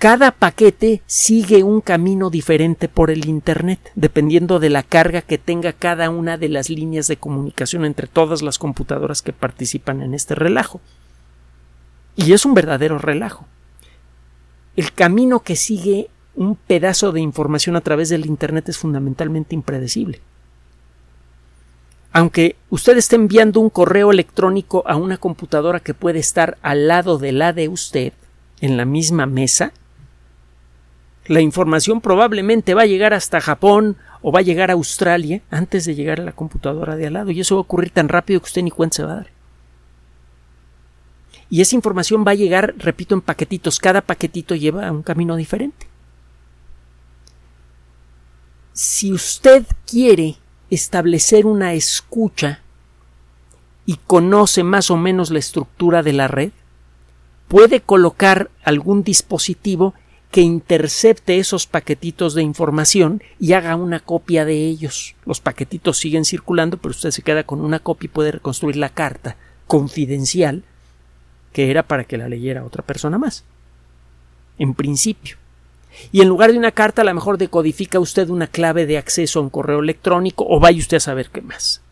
cada 0.00 0.30
paquete 0.30 1.02
sigue 1.04 1.62
un 1.62 1.82
camino 1.82 2.30
diferente 2.30 2.88
por 2.88 3.10
el 3.10 3.26
Internet, 3.26 3.92
dependiendo 3.94 4.58
de 4.58 4.70
la 4.70 4.82
carga 4.82 5.20
que 5.20 5.36
tenga 5.36 5.74
cada 5.74 6.08
una 6.08 6.38
de 6.38 6.48
las 6.48 6.70
líneas 6.70 7.06
de 7.06 7.18
comunicación 7.18 7.84
entre 7.84 8.06
todas 8.06 8.40
las 8.40 8.58
computadoras 8.58 9.20
que 9.20 9.34
participan 9.34 10.00
en 10.00 10.14
este 10.14 10.34
relajo. 10.34 10.80
Y 12.16 12.32
es 12.32 12.46
un 12.46 12.54
verdadero 12.54 12.96
relajo. 12.98 13.46
El 14.74 14.92
camino 14.92 15.40
que 15.40 15.54
sigue 15.54 16.08
un 16.34 16.56
pedazo 16.56 17.12
de 17.12 17.20
información 17.20 17.76
a 17.76 17.82
través 17.82 18.08
del 18.08 18.24
Internet 18.24 18.70
es 18.70 18.78
fundamentalmente 18.78 19.54
impredecible. 19.54 20.22
Aunque 22.12 22.56
usted 22.70 22.96
esté 22.96 23.16
enviando 23.16 23.60
un 23.60 23.68
correo 23.68 24.10
electrónico 24.10 24.82
a 24.86 24.96
una 24.96 25.18
computadora 25.18 25.80
que 25.80 25.92
puede 25.92 26.18
estar 26.18 26.56
al 26.62 26.88
lado 26.88 27.18
de 27.18 27.32
la 27.32 27.52
de 27.52 27.68
usted, 27.68 28.14
en 28.60 28.76
la 28.76 28.84
misma 28.84 29.26
mesa, 29.26 29.72
la 31.26 31.40
información 31.40 32.00
probablemente 32.00 32.74
va 32.74 32.82
a 32.82 32.86
llegar 32.86 33.14
hasta 33.14 33.40
Japón 33.40 33.96
o 34.22 34.32
va 34.32 34.40
a 34.40 34.42
llegar 34.42 34.70
a 34.70 34.74
Australia 34.74 35.42
antes 35.50 35.84
de 35.84 35.94
llegar 35.94 36.20
a 36.20 36.24
la 36.24 36.32
computadora 36.32 36.96
de 36.96 37.06
al 37.06 37.12
lado. 37.12 37.30
Y 37.30 37.40
eso 37.40 37.54
va 37.54 37.60
a 37.60 37.62
ocurrir 37.62 37.90
tan 37.90 38.08
rápido 38.08 38.40
que 38.40 38.46
usted 38.46 38.62
ni 38.62 38.70
cuenta 38.70 38.96
se 38.96 39.04
va 39.04 39.12
a 39.12 39.16
dar. 39.16 39.30
Y 41.48 41.60
esa 41.60 41.74
información 41.74 42.24
va 42.26 42.32
a 42.32 42.36
llegar, 42.36 42.74
repito, 42.78 43.14
en 43.14 43.20
paquetitos. 43.20 43.78
Cada 43.78 44.00
paquetito 44.00 44.54
lleva 44.54 44.90
un 44.92 45.02
camino 45.02 45.36
diferente. 45.36 45.86
Si 48.72 49.12
usted 49.12 49.66
quiere 49.86 50.36
establecer 50.70 51.46
una 51.46 51.74
escucha 51.74 52.60
y 53.84 53.96
conoce 54.06 54.62
más 54.62 54.90
o 54.90 54.96
menos 54.96 55.30
la 55.30 55.40
estructura 55.40 56.02
de 56.02 56.12
la 56.12 56.28
red, 56.28 56.52
puede 57.50 57.80
colocar 57.80 58.48
algún 58.62 59.02
dispositivo 59.02 59.92
que 60.30 60.40
intercepte 60.40 61.40
esos 61.40 61.66
paquetitos 61.66 62.34
de 62.34 62.42
información 62.44 63.24
y 63.40 63.54
haga 63.54 63.74
una 63.74 63.98
copia 63.98 64.44
de 64.44 64.68
ellos. 64.68 65.16
Los 65.26 65.40
paquetitos 65.40 65.98
siguen 65.98 66.24
circulando, 66.24 66.76
pero 66.76 66.92
usted 66.92 67.10
se 67.10 67.22
queda 67.22 67.42
con 67.42 67.60
una 67.60 67.80
copia 67.80 68.06
y 68.06 68.10
puede 68.10 68.30
reconstruir 68.30 68.76
la 68.76 68.90
carta 68.90 69.36
confidencial 69.66 70.62
que 71.52 71.72
era 71.72 71.82
para 71.82 72.04
que 72.04 72.18
la 72.18 72.28
leyera 72.28 72.64
otra 72.64 72.84
persona 72.84 73.18
más. 73.18 73.42
En 74.56 74.74
principio. 74.74 75.36
Y 76.12 76.20
en 76.20 76.28
lugar 76.28 76.52
de 76.52 76.58
una 76.58 76.70
carta, 76.70 77.02
a 77.02 77.04
lo 77.04 77.12
mejor 77.12 77.36
decodifica 77.36 77.98
usted 77.98 78.28
una 78.28 78.46
clave 78.46 78.86
de 78.86 78.96
acceso 78.96 79.40
a 79.40 79.42
un 79.42 79.50
correo 79.50 79.80
electrónico 79.80 80.46
o 80.48 80.60
vaya 80.60 80.78
usted 80.78 80.98
a 80.98 81.00
saber 81.00 81.30
qué 81.30 81.42
más. 81.42 81.82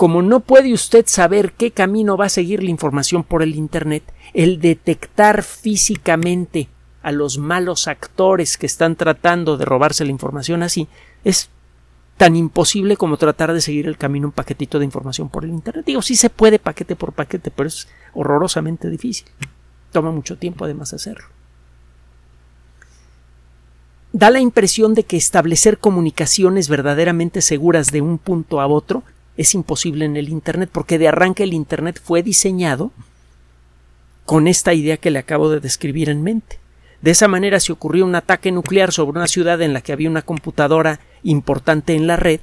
Como 0.00 0.22
no 0.22 0.40
puede 0.40 0.72
usted 0.72 1.04
saber 1.06 1.52
qué 1.52 1.72
camino 1.72 2.16
va 2.16 2.24
a 2.24 2.30
seguir 2.30 2.62
la 2.62 2.70
información 2.70 3.22
por 3.22 3.42
el 3.42 3.54
Internet, 3.54 4.02
el 4.32 4.58
detectar 4.58 5.42
físicamente 5.42 6.70
a 7.02 7.12
los 7.12 7.36
malos 7.36 7.86
actores 7.86 8.56
que 8.56 8.64
están 8.64 8.96
tratando 8.96 9.58
de 9.58 9.66
robarse 9.66 10.06
la 10.06 10.10
información 10.10 10.62
así 10.62 10.88
es 11.22 11.50
tan 12.16 12.34
imposible 12.34 12.96
como 12.96 13.18
tratar 13.18 13.52
de 13.52 13.60
seguir 13.60 13.86
el 13.86 13.98
camino 13.98 14.28
un 14.28 14.32
paquetito 14.32 14.78
de 14.78 14.86
información 14.86 15.28
por 15.28 15.44
el 15.44 15.50
Internet. 15.50 15.84
Digo, 15.84 16.00
sí 16.00 16.16
se 16.16 16.30
puede 16.30 16.58
paquete 16.58 16.96
por 16.96 17.12
paquete, 17.12 17.50
pero 17.50 17.68
es 17.68 17.86
horrorosamente 18.14 18.88
difícil. 18.88 19.26
Toma 19.92 20.10
mucho 20.10 20.38
tiempo 20.38 20.64
además 20.64 20.94
hacerlo. 20.94 21.26
Da 24.14 24.30
la 24.30 24.40
impresión 24.40 24.94
de 24.94 25.04
que 25.04 25.18
establecer 25.18 25.76
comunicaciones 25.76 26.70
verdaderamente 26.70 27.42
seguras 27.42 27.92
de 27.92 28.00
un 28.00 28.16
punto 28.16 28.62
a 28.62 28.66
otro 28.66 29.02
es 29.36 29.54
imposible 29.54 30.04
en 30.04 30.16
el 30.16 30.28
Internet 30.28 30.70
porque 30.72 30.98
de 30.98 31.08
arranque 31.08 31.44
el 31.44 31.54
Internet 31.54 32.00
fue 32.02 32.22
diseñado 32.22 32.92
con 34.26 34.46
esta 34.46 34.74
idea 34.74 34.96
que 34.96 35.10
le 35.10 35.18
acabo 35.18 35.50
de 35.50 35.60
describir 35.60 36.08
en 36.08 36.22
mente. 36.22 36.58
De 37.02 37.10
esa 37.10 37.28
manera, 37.28 37.58
si 37.60 37.72
ocurrió 37.72 38.04
un 38.04 38.14
ataque 38.14 38.52
nuclear 38.52 38.92
sobre 38.92 39.18
una 39.18 39.26
ciudad 39.26 39.62
en 39.62 39.72
la 39.72 39.80
que 39.80 39.92
había 39.92 40.10
una 40.10 40.22
computadora 40.22 41.00
importante 41.22 41.94
en 41.94 42.06
la 42.06 42.16
red, 42.16 42.40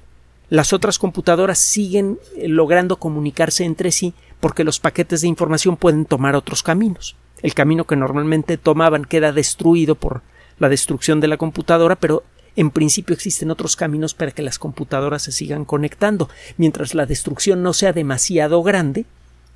las 0.49 0.73
otras 0.73 0.97
computadoras 0.97 1.59
siguen 1.59 2.19
eh, 2.35 2.47
logrando 2.47 2.97
comunicarse 2.97 3.65
entre 3.65 3.91
sí 3.91 4.13
porque 4.39 4.63
los 4.63 4.79
paquetes 4.79 5.21
de 5.21 5.27
información 5.27 5.77
pueden 5.77 6.05
tomar 6.05 6.35
otros 6.35 6.63
caminos. 6.63 7.15
El 7.41 7.53
camino 7.53 7.85
que 7.85 7.95
normalmente 7.95 8.57
tomaban 8.57 9.05
queda 9.05 9.31
destruido 9.31 9.95
por 9.95 10.21
la 10.59 10.69
destrucción 10.69 11.19
de 11.19 11.27
la 11.27 11.37
computadora, 11.37 11.95
pero 11.95 12.23
en 12.57 12.71
principio 12.71 13.13
existen 13.13 13.51
otros 13.51 13.75
caminos 13.75 14.15
para 14.15 14.31
que 14.31 14.41
las 14.41 14.57
computadoras 14.57 15.21
se 15.21 15.31
sigan 15.31 15.63
conectando. 15.63 16.27
Mientras 16.57 16.95
la 16.95 17.05
destrucción 17.05 17.61
no 17.61 17.71
sea 17.71 17.93
demasiado 17.93 18.63
grande, 18.63 19.05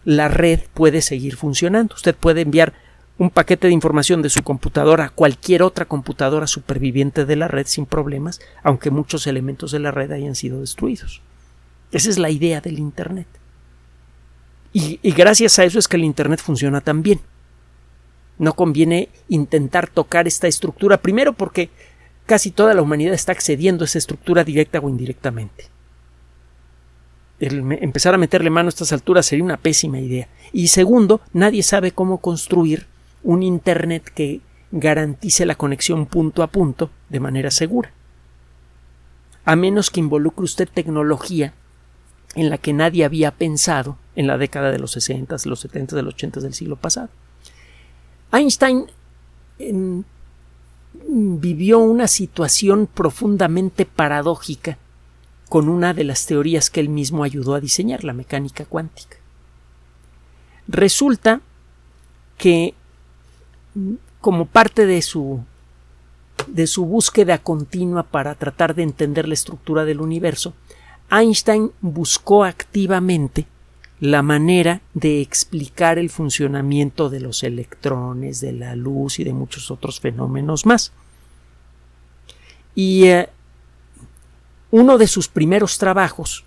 la 0.05 0.27
red 0.27 0.62
puede 0.74 1.01
seguir 1.01 1.36
funcionando. 1.36 1.96
Usted 1.96 2.15
puede 2.15 2.41
enviar 2.41 2.74
un 3.17 3.31
paquete 3.31 3.67
de 3.67 3.74
información 3.74 4.22
de 4.22 4.29
su 4.29 4.43
computadora 4.43 5.05
a 5.05 5.10
cualquier 5.10 5.63
otra 5.63 5.86
computadora 5.86 6.46
superviviente 6.46 7.25
de 7.25 7.36
la 7.36 7.48
red 7.48 7.65
sin 7.65 7.88
problemas, 7.88 8.39
aunque 8.62 8.91
muchos 8.91 9.25
elementos 9.25 9.72
de 9.72 9.79
la 9.79 9.89
red 9.89 10.12
hayan 10.12 10.36
sido 10.36 10.62
destruidos. 10.62 11.22
Esa 11.91 12.10
es 12.10 12.20
la 12.20 12.29
idea 12.29 12.62
del 12.62 12.77
Internet. 12.77 13.27
Y, 14.74 15.00
gracias 15.12 15.58
a 15.58 15.65
eso 15.65 15.79
es 15.79 15.88
que 15.88 15.98
el 15.98 16.03
Internet 16.03 16.39
funciona 16.39 16.81
tan 16.81 17.01
bien. 17.01 17.20
No 18.38 18.53
conviene 18.53 19.10
intentar 19.27 19.89
tocar 19.89 20.27
esta 20.27 20.48
estructura, 20.48 21.01
primero 21.01 21.34
porque 21.34 21.70
casi 22.25 22.51
toda 22.51 22.74
la 22.74 22.82
humanidad 22.82 23.13
está 23.13 23.32
accediendo 23.32 23.84
a 23.84 23.86
esa 23.86 23.98
estructura 23.98 24.44
directa 24.44 24.80
o 24.80 24.90
indirectamente. 24.90 25.66
empezar 27.40 28.13
a 28.13 28.20
meterle 28.20 28.50
mano 28.51 28.68
a 28.68 28.70
estas 28.70 28.94
alturas 28.94 29.25
sería 29.25 29.44
una 29.44 29.58
pésima 29.58 30.00
idea. 30.00 30.28
Y 30.54 30.68
segundo, 30.68 31.22
nadie 31.34 31.63
sabe 31.63 31.92
cómo 31.92 32.20
construir 32.20 32.86
un 33.24 33.44
Internet 33.44 34.12
que 34.13 34.42
garantice 34.72 35.46
la 35.46 35.56
conexión 35.56 36.06
punto 36.06 36.44
a 36.44 36.48
punto 36.48 36.92
de 37.10 37.20
manera 37.20 37.51
segura. 37.51 37.92
A 39.44 39.56
menos 39.56 39.90
que 39.90 40.00
involucre 40.00 40.46
usted 40.46 40.70
tecnología 40.72 41.54
en 42.36 42.50
la 42.50 42.58
que 42.58 42.74
nadie 42.74 43.04
había 43.04 43.32
pensado 43.32 43.98
en 44.16 44.28
la 44.28 44.38
década 44.38 44.72
de 44.72 44.80
los 44.80 44.92
60, 44.92 45.36
los 45.46 45.60
70, 45.60 45.96
de 45.96 46.04
los 46.04 46.13
80 46.13 46.40
del 46.42 46.54
siglo 46.54 46.75
pasado. 46.75 47.10
Einstein 48.32 48.86
vivió 51.08 51.79
una 51.79 52.08
situación 52.08 52.88
profundamente 52.88 53.86
paradójica 53.86 54.77
con 55.50 55.67
una 55.67 55.93
de 55.93 56.03
las 56.03 56.25
teorías 56.25 56.70
que 56.70 56.79
él 56.79 56.89
mismo 56.89 57.24
ayudó 57.24 57.55
a 57.55 57.60
diseñar, 57.60 58.03
la 58.03 58.13
mecánica 58.13 58.65
cuántica. 58.65 59.17
Resulta 60.67 61.41
que 62.38 62.74
como 64.22 64.46
parte 64.46 64.86
de 64.86 65.01
su 65.01 65.43
de 66.48 66.67
su 66.67 66.86
búsqueda 66.86 67.38
continua 67.38 68.03
para 68.03 68.36
tratar 68.36 68.75
de 68.75 68.84
entender 68.84 69.27
la 69.27 69.34
estructura 69.34 69.86
del 69.86 70.01
universo, 70.01 70.53
Einstein 71.12 71.72
buscó 71.81 72.43
activamente 72.43 73.46
la 74.01 74.24
manera 74.24 74.81
de 74.96 75.22
explicar 75.22 76.00
el 76.00 76.10
funcionamiento 76.10 77.10
de 77.12 77.22
los 77.22 77.43
electrones, 77.43 78.41
de 78.41 78.51
la 78.51 78.75
luz 78.75 79.20
y 79.20 79.24
de 79.24 79.31
muchos 79.31 79.70
otros 79.70 80.00
fenómenos 80.00 80.65
más. 80.65 80.91
Y 82.74 83.05
eh, 83.05 83.29
uno 84.72 84.98
de 84.98 85.05
sus 85.05 85.27
primeros 85.27 85.77
trabajos 85.77 86.46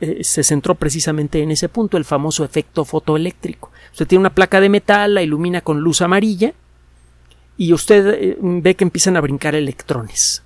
eh, 0.00 0.22
se 0.22 0.44
centró 0.44 0.76
precisamente 0.76 1.42
en 1.42 1.50
ese 1.50 1.68
punto, 1.68 1.96
el 1.96 2.04
famoso 2.04 2.44
efecto 2.44 2.84
fotoeléctrico. 2.84 3.72
Usted 3.90 4.06
tiene 4.06 4.20
una 4.20 4.34
placa 4.34 4.60
de 4.60 4.68
metal, 4.68 5.14
la 5.14 5.22
ilumina 5.22 5.62
con 5.62 5.80
luz 5.80 6.00
amarilla 6.00 6.54
y 7.56 7.72
usted 7.72 8.06
eh, 8.06 8.36
ve 8.40 8.76
que 8.76 8.84
empiezan 8.84 9.16
a 9.16 9.20
brincar 9.20 9.56
electrones. 9.56 10.44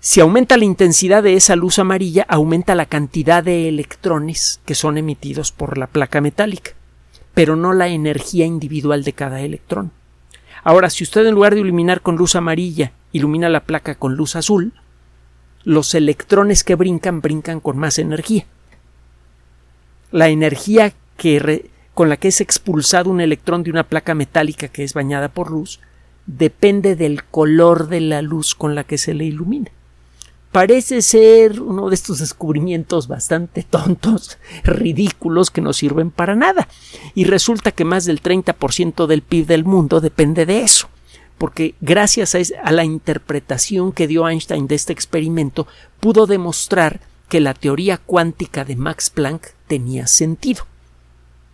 Si 0.00 0.20
aumenta 0.20 0.56
la 0.56 0.64
intensidad 0.64 1.24
de 1.24 1.34
esa 1.34 1.56
luz 1.56 1.80
amarilla, 1.80 2.24
aumenta 2.28 2.76
la 2.76 2.86
cantidad 2.86 3.42
de 3.42 3.68
electrones 3.68 4.60
que 4.64 4.76
son 4.76 4.96
emitidos 4.96 5.50
por 5.50 5.76
la 5.76 5.88
placa 5.88 6.20
metálica, 6.20 6.70
pero 7.34 7.56
no 7.56 7.72
la 7.72 7.88
energía 7.88 8.46
individual 8.46 9.02
de 9.02 9.12
cada 9.12 9.40
electrón. 9.40 9.90
Ahora, 10.62 10.88
si 10.88 11.02
usted 11.02 11.26
en 11.26 11.34
lugar 11.34 11.54
de 11.54 11.62
iluminar 11.62 12.00
con 12.00 12.14
luz 12.14 12.36
amarilla 12.36 12.92
ilumina 13.10 13.48
la 13.48 13.64
placa 13.64 13.96
con 13.96 14.14
luz 14.14 14.36
azul, 14.36 14.72
los 15.64 15.94
electrones 15.94 16.62
que 16.62 16.76
brincan 16.76 17.20
brincan 17.20 17.58
con 17.58 17.76
más 17.76 17.98
energía. 17.98 18.46
La 20.12 20.28
energía 20.28 20.92
que 21.16 21.70
con 21.94 22.08
la 22.08 22.16
que 22.16 22.28
es 22.28 22.40
expulsado 22.40 23.10
un 23.10 23.20
electrón 23.20 23.64
de 23.64 23.70
una 23.70 23.82
placa 23.82 24.14
metálica 24.14 24.68
que 24.68 24.84
es 24.84 24.94
bañada 24.94 25.28
por 25.28 25.50
luz 25.50 25.80
depende 26.26 26.94
del 26.94 27.24
color 27.24 27.88
de 27.88 28.00
la 28.00 28.22
luz 28.22 28.54
con 28.54 28.76
la 28.76 28.84
que 28.84 28.96
se 28.96 29.14
le 29.14 29.24
ilumina. 29.24 29.72
Parece 30.52 31.02
ser 31.02 31.60
uno 31.60 31.88
de 31.88 31.94
estos 31.94 32.20
descubrimientos 32.20 33.06
bastante 33.06 33.62
tontos, 33.62 34.38
ridículos, 34.64 35.50
que 35.50 35.60
no 35.60 35.72
sirven 35.72 36.10
para 36.10 36.34
nada. 36.34 36.68
Y 37.14 37.24
resulta 37.24 37.72
que 37.72 37.84
más 37.84 38.04
del 38.06 38.22
30% 38.22 39.06
del 39.06 39.22
PIB 39.22 39.46
del 39.46 39.64
mundo 39.64 40.00
depende 40.00 40.46
de 40.46 40.62
eso. 40.62 40.88
Porque 41.36 41.74
gracias 41.80 42.34
a 42.34 42.72
la 42.72 42.84
interpretación 42.84 43.92
que 43.92 44.08
dio 44.08 44.28
Einstein 44.28 44.66
de 44.66 44.74
este 44.74 44.92
experimento, 44.92 45.66
pudo 46.00 46.26
demostrar 46.26 47.00
que 47.28 47.40
la 47.40 47.54
teoría 47.54 47.98
cuántica 47.98 48.64
de 48.64 48.74
Max 48.74 49.10
Planck 49.10 49.48
tenía 49.66 50.06
sentido 50.06 50.64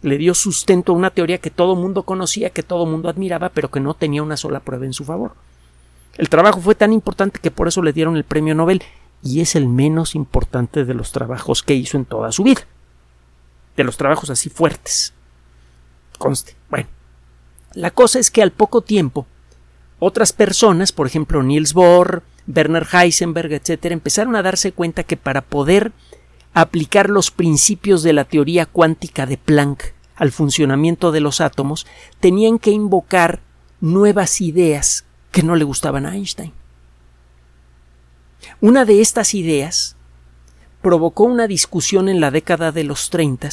le 0.05 0.19
dio 0.19 0.35
sustento 0.35 0.93
a 0.93 0.95
una 0.95 1.11
teoría 1.11 1.39
que 1.39 1.51
todo 1.51 1.75
mundo 1.77 2.03
conocía, 2.03 2.51
que 2.51 2.63
todo 2.63 2.85
mundo 2.85 3.09
admiraba, 3.09 3.49
pero 3.49 3.71
que 3.71 3.81
no 3.81 3.95
tenía 3.95 4.23
una 4.23 4.37
sola 4.37 4.61
prueba 4.61 4.85
en 4.85 4.93
su 4.93 5.05
favor. 5.05 5.33
El 6.17 6.29
trabajo 6.29 6.61
fue 6.61 6.75
tan 6.75 6.93
importante 6.93 7.41
que 7.41 7.51
por 7.51 7.69
eso 7.69 7.83
le 7.83 7.93
dieron 7.93 8.17
el 8.17 8.25
premio 8.25 8.55
Nobel 8.55 8.83
y 9.23 9.41
es 9.41 9.57
el 9.57 9.69
menos 9.69 10.15
importante 10.15 10.85
de 10.85 10.95
los 10.95 11.13
trabajos 11.13 11.63
que 11.63 11.75
hizo 11.75 11.97
en 11.97 12.05
toda 12.05 12.31
su 12.31 12.45
vida. 12.45 12.63
De 13.77 13.85
los 13.85 13.97
trabajos 13.97 14.31
así 14.31 14.51
fuertes. 14.51 15.13
Conste. 16.19 16.55
Bueno, 16.71 16.89
la 17.73 17.91
cosa 17.91 18.19
es 18.19 18.31
que 18.31 18.43
al 18.43 18.53
poco 18.53 18.83
tiempo 18.83 19.27
otras 19.99 20.33
personas, 20.33 20.93
por 20.93 21.07
ejemplo 21.07 21.43
Niels 21.43 21.73
Bohr, 21.73 22.23
Werner 22.47 22.87
Heisenberg, 22.93 23.53
etcétera, 23.53 23.95
empezaron 23.95 24.37
a 24.37 24.43
darse 24.43 24.73
cuenta 24.73 25.03
que 25.03 25.17
para 25.17 25.41
poder 25.41 25.93
aplicar 26.53 27.11
los 27.11 27.31
principios 27.31 28.03
de 28.03 28.13
la 28.13 28.25
teoría 28.25 28.67
cuántica 28.67 29.27
de 29.27 29.39
Planck 29.39 29.95
al 30.15 30.31
funcionamiento 30.31 31.11
de 31.11 31.21
los 31.21 31.41
átomos, 31.41 31.87
tenían 32.21 32.61
que 32.61 32.71
invocar 32.71 33.41
nuevas 33.81 34.41
ideas 34.41 35.04
que 35.35 35.43
no 35.43 35.57
le 35.57 35.65
gustaban 35.65 36.07
a 36.07 36.15
Einstein. 36.15 36.53
Una 38.61 38.85
de 38.85 39.01
estas 39.01 39.35
ideas 39.35 39.97
provocó 40.81 41.25
una 41.25 41.49
discusión 41.49 42.09
en 42.09 42.21
la 42.21 42.31
década 42.31 42.71
de 42.71 42.85
los 42.85 43.11
30 43.11 43.51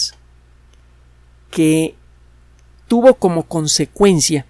que 1.50 1.96
tuvo 2.88 3.16
como 3.16 3.44
consecuencia 3.44 4.46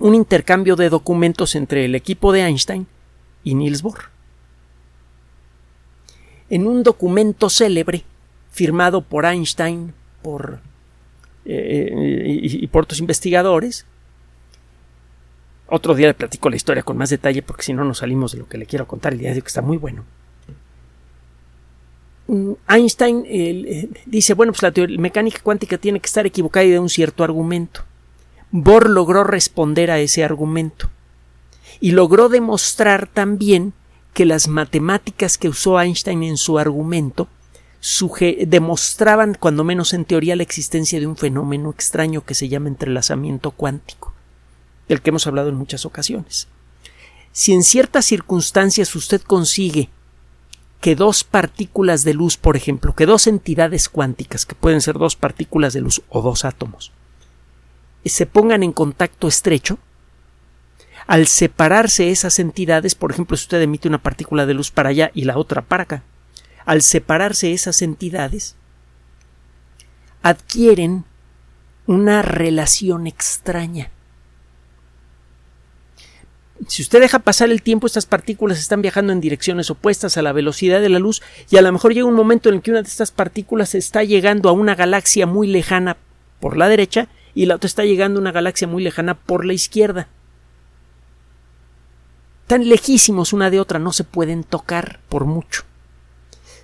un 0.00 0.16
intercambio 0.16 0.74
de 0.74 0.88
documentos 0.88 1.54
entre 1.54 1.84
el 1.84 1.94
equipo 1.94 2.32
de 2.32 2.40
Einstein 2.40 2.88
y 3.44 3.54
Niels 3.54 3.82
Bohr 3.82 4.10
en 6.50 6.66
un 6.66 6.82
documento 6.82 7.48
célebre 7.48 8.02
firmado 8.50 9.02
por 9.02 9.24
Einstein 9.24 9.94
por, 10.20 10.58
eh, 11.44 12.40
y, 12.42 12.66
por 12.66 12.82
otros 12.84 12.98
investigadores. 12.98 13.86
Otro 15.66 15.94
día 15.94 16.08
le 16.08 16.14
platico 16.14 16.50
la 16.50 16.56
historia 16.56 16.82
con 16.82 16.96
más 16.96 17.10
detalle 17.10 17.42
porque 17.42 17.62
si 17.62 17.72
no 17.72 17.84
nos 17.84 17.98
salimos 17.98 18.32
de 18.32 18.38
lo 18.38 18.48
que 18.48 18.58
le 18.58 18.66
quiero 18.66 18.86
contar 18.86 19.12
el 19.12 19.18
día 19.18 19.30
de 19.30 19.36
hoy 19.36 19.42
que 19.42 19.48
está 19.48 19.62
muy 19.62 19.76
bueno. 19.76 20.04
Mm, 22.26 22.52
Einstein 22.68 23.24
eh, 23.26 23.88
dice, 24.06 24.34
bueno, 24.34 24.52
pues 24.52 24.62
la 24.62 24.72
mecánica 24.98 25.40
cuántica 25.42 25.78
tiene 25.78 26.00
que 26.00 26.06
estar 26.06 26.26
equivocada 26.26 26.64
y 26.64 26.70
de 26.70 26.78
un 26.78 26.88
cierto 26.88 27.24
argumento. 27.24 27.82
Bohr 28.50 28.88
logró 28.88 29.24
responder 29.24 29.90
a 29.90 29.98
ese 29.98 30.22
argumento 30.22 30.88
y 31.80 31.90
logró 31.90 32.28
demostrar 32.28 33.08
también 33.08 33.72
que 34.12 34.24
las 34.24 34.48
matemáticas 34.48 35.38
que 35.38 35.48
usó 35.48 35.80
Einstein 35.80 36.22
en 36.22 36.36
su 36.36 36.58
argumento 36.58 37.28
demostraban, 38.46 39.36
cuando 39.38 39.64
menos 39.64 39.92
en 39.92 40.04
teoría, 40.04 40.36
la 40.36 40.42
existencia 40.42 40.98
de 41.00 41.06
un 41.06 41.16
fenómeno 41.16 41.70
extraño 41.70 42.24
que 42.24 42.34
se 42.34 42.48
llama 42.48 42.68
entrelazamiento 42.68 43.50
cuántico, 43.50 44.13
del 44.88 45.00
que 45.00 45.10
hemos 45.10 45.26
hablado 45.26 45.48
en 45.48 45.54
muchas 45.54 45.86
ocasiones. 45.86 46.48
Si 47.32 47.52
en 47.52 47.62
ciertas 47.62 48.04
circunstancias 48.04 48.94
usted 48.94 49.20
consigue 49.22 49.90
que 50.80 50.94
dos 50.94 51.24
partículas 51.24 52.04
de 52.04 52.14
luz, 52.14 52.36
por 52.36 52.56
ejemplo, 52.56 52.94
que 52.94 53.06
dos 53.06 53.26
entidades 53.26 53.88
cuánticas, 53.88 54.44
que 54.44 54.54
pueden 54.54 54.80
ser 54.80 54.98
dos 54.98 55.16
partículas 55.16 55.72
de 55.72 55.80
luz 55.80 56.02
o 56.10 56.20
dos 56.20 56.44
átomos, 56.44 56.92
se 58.04 58.26
pongan 58.26 58.62
en 58.62 58.72
contacto 58.72 59.26
estrecho, 59.26 59.78
al 61.06 61.26
separarse 61.26 62.10
esas 62.10 62.38
entidades, 62.38 62.94
por 62.94 63.10
ejemplo, 63.10 63.36
si 63.36 63.44
usted 63.44 63.62
emite 63.62 63.88
una 63.88 64.02
partícula 64.02 64.46
de 64.46 64.54
luz 64.54 64.70
para 64.70 64.90
allá 64.90 65.10
y 65.14 65.24
la 65.24 65.38
otra 65.38 65.62
para 65.62 65.84
acá, 65.84 66.02
al 66.64 66.82
separarse 66.82 67.52
esas 67.52 67.82
entidades, 67.82 68.56
adquieren 70.22 71.04
una 71.86 72.22
relación 72.22 73.06
extraña. 73.06 73.90
Si 76.68 76.82
usted 76.82 77.00
deja 77.00 77.18
pasar 77.18 77.50
el 77.50 77.62
tiempo, 77.62 77.86
estas 77.86 78.06
partículas 78.06 78.58
están 78.58 78.80
viajando 78.80 79.12
en 79.12 79.20
direcciones 79.20 79.70
opuestas 79.70 80.16
a 80.16 80.22
la 80.22 80.32
velocidad 80.32 80.80
de 80.80 80.88
la 80.88 80.98
luz 80.98 81.20
y 81.50 81.56
a 81.56 81.62
lo 81.62 81.72
mejor 81.72 81.94
llega 81.94 82.06
un 82.06 82.14
momento 82.14 82.48
en 82.48 82.56
el 82.56 82.62
que 82.62 82.70
una 82.70 82.82
de 82.82 82.88
estas 82.88 83.10
partículas 83.10 83.74
está 83.74 84.04
llegando 84.04 84.48
a 84.48 84.52
una 84.52 84.74
galaxia 84.74 85.26
muy 85.26 85.48
lejana 85.48 85.96
por 86.40 86.56
la 86.56 86.68
derecha 86.68 87.08
y 87.34 87.46
la 87.46 87.56
otra 87.56 87.66
está 87.66 87.84
llegando 87.84 88.18
a 88.18 88.22
una 88.22 88.32
galaxia 88.32 88.68
muy 88.68 88.82
lejana 88.82 89.14
por 89.14 89.44
la 89.44 89.52
izquierda 89.52 90.08
tan 92.46 92.68
lejísimos 92.68 93.32
una 93.32 93.50
de 93.50 93.60
otra, 93.60 93.78
no 93.78 93.92
se 93.92 94.04
pueden 94.04 94.44
tocar 94.44 95.00
por 95.08 95.24
mucho. 95.24 95.62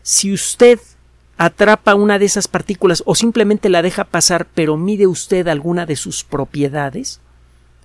Si 0.03 0.33
usted 0.33 0.79
atrapa 1.37 1.95
una 1.95 2.19
de 2.19 2.27
esas 2.27 2.49
partículas 2.49 3.03
o 3.07 3.15
simplemente 3.15 3.69
la 3.69 3.83
deja 3.83 4.05
pasar, 4.05 4.47
pero 4.55 4.77
mide 4.77 5.07
usted 5.07 5.49
alguna 5.49 5.87
de 5.87 5.97
sus 5.97 6.25
propiedades, 6.25 7.21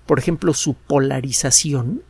por 0.06 0.18
ejemplo, 0.18 0.54
su 0.54 0.74
polarización, 0.74 2.02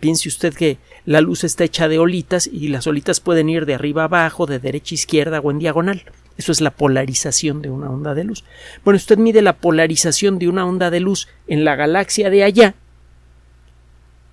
piense 0.00 0.28
usted 0.28 0.54
que 0.54 0.78
la 1.04 1.20
luz 1.20 1.44
está 1.44 1.64
hecha 1.64 1.88
de 1.88 1.98
olitas 1.98 2.46
y 2.46 2.68
las 2.68 2.86
olitas 2.86 3.20
pueden 3.20 3.48
ir 3.48 3.66
de 3.66 3.74
arriba 3.74 4.02
a 4.02 4.06
abajo, 4.06 4.46
de 4.46 4.58
derecha 4.58 4.94
a 4.94 4.96
izquierda 4.96 5.40
o 5.40 5.50
en 5.50 5.58
diagonal. 5.58 6.04
Eso 6.36 6.52
es 6.52 6.60
la 6.60 6.70
polarización 6.70 7.62
de 7.62 7.70
una 7.70 7.90
onda 7.90 8.14
de 8.14 8.24
luz. 8.24 8.44
Bueno, 8.84 8.96
usted 8.96 9.18
mide 9.18 9.42
la 9.42 9.58
polarización 9.58 10.38
de 10.38 10.48
una 10.48 10.66
onda 10.66 10.90
de 10.90 11.00
luz 11.00 11.28
en 11.46 11.64
la 11.64 11.76
galaxia 11.76 12.30
de 12.30 12.44
allá 12.44 12.74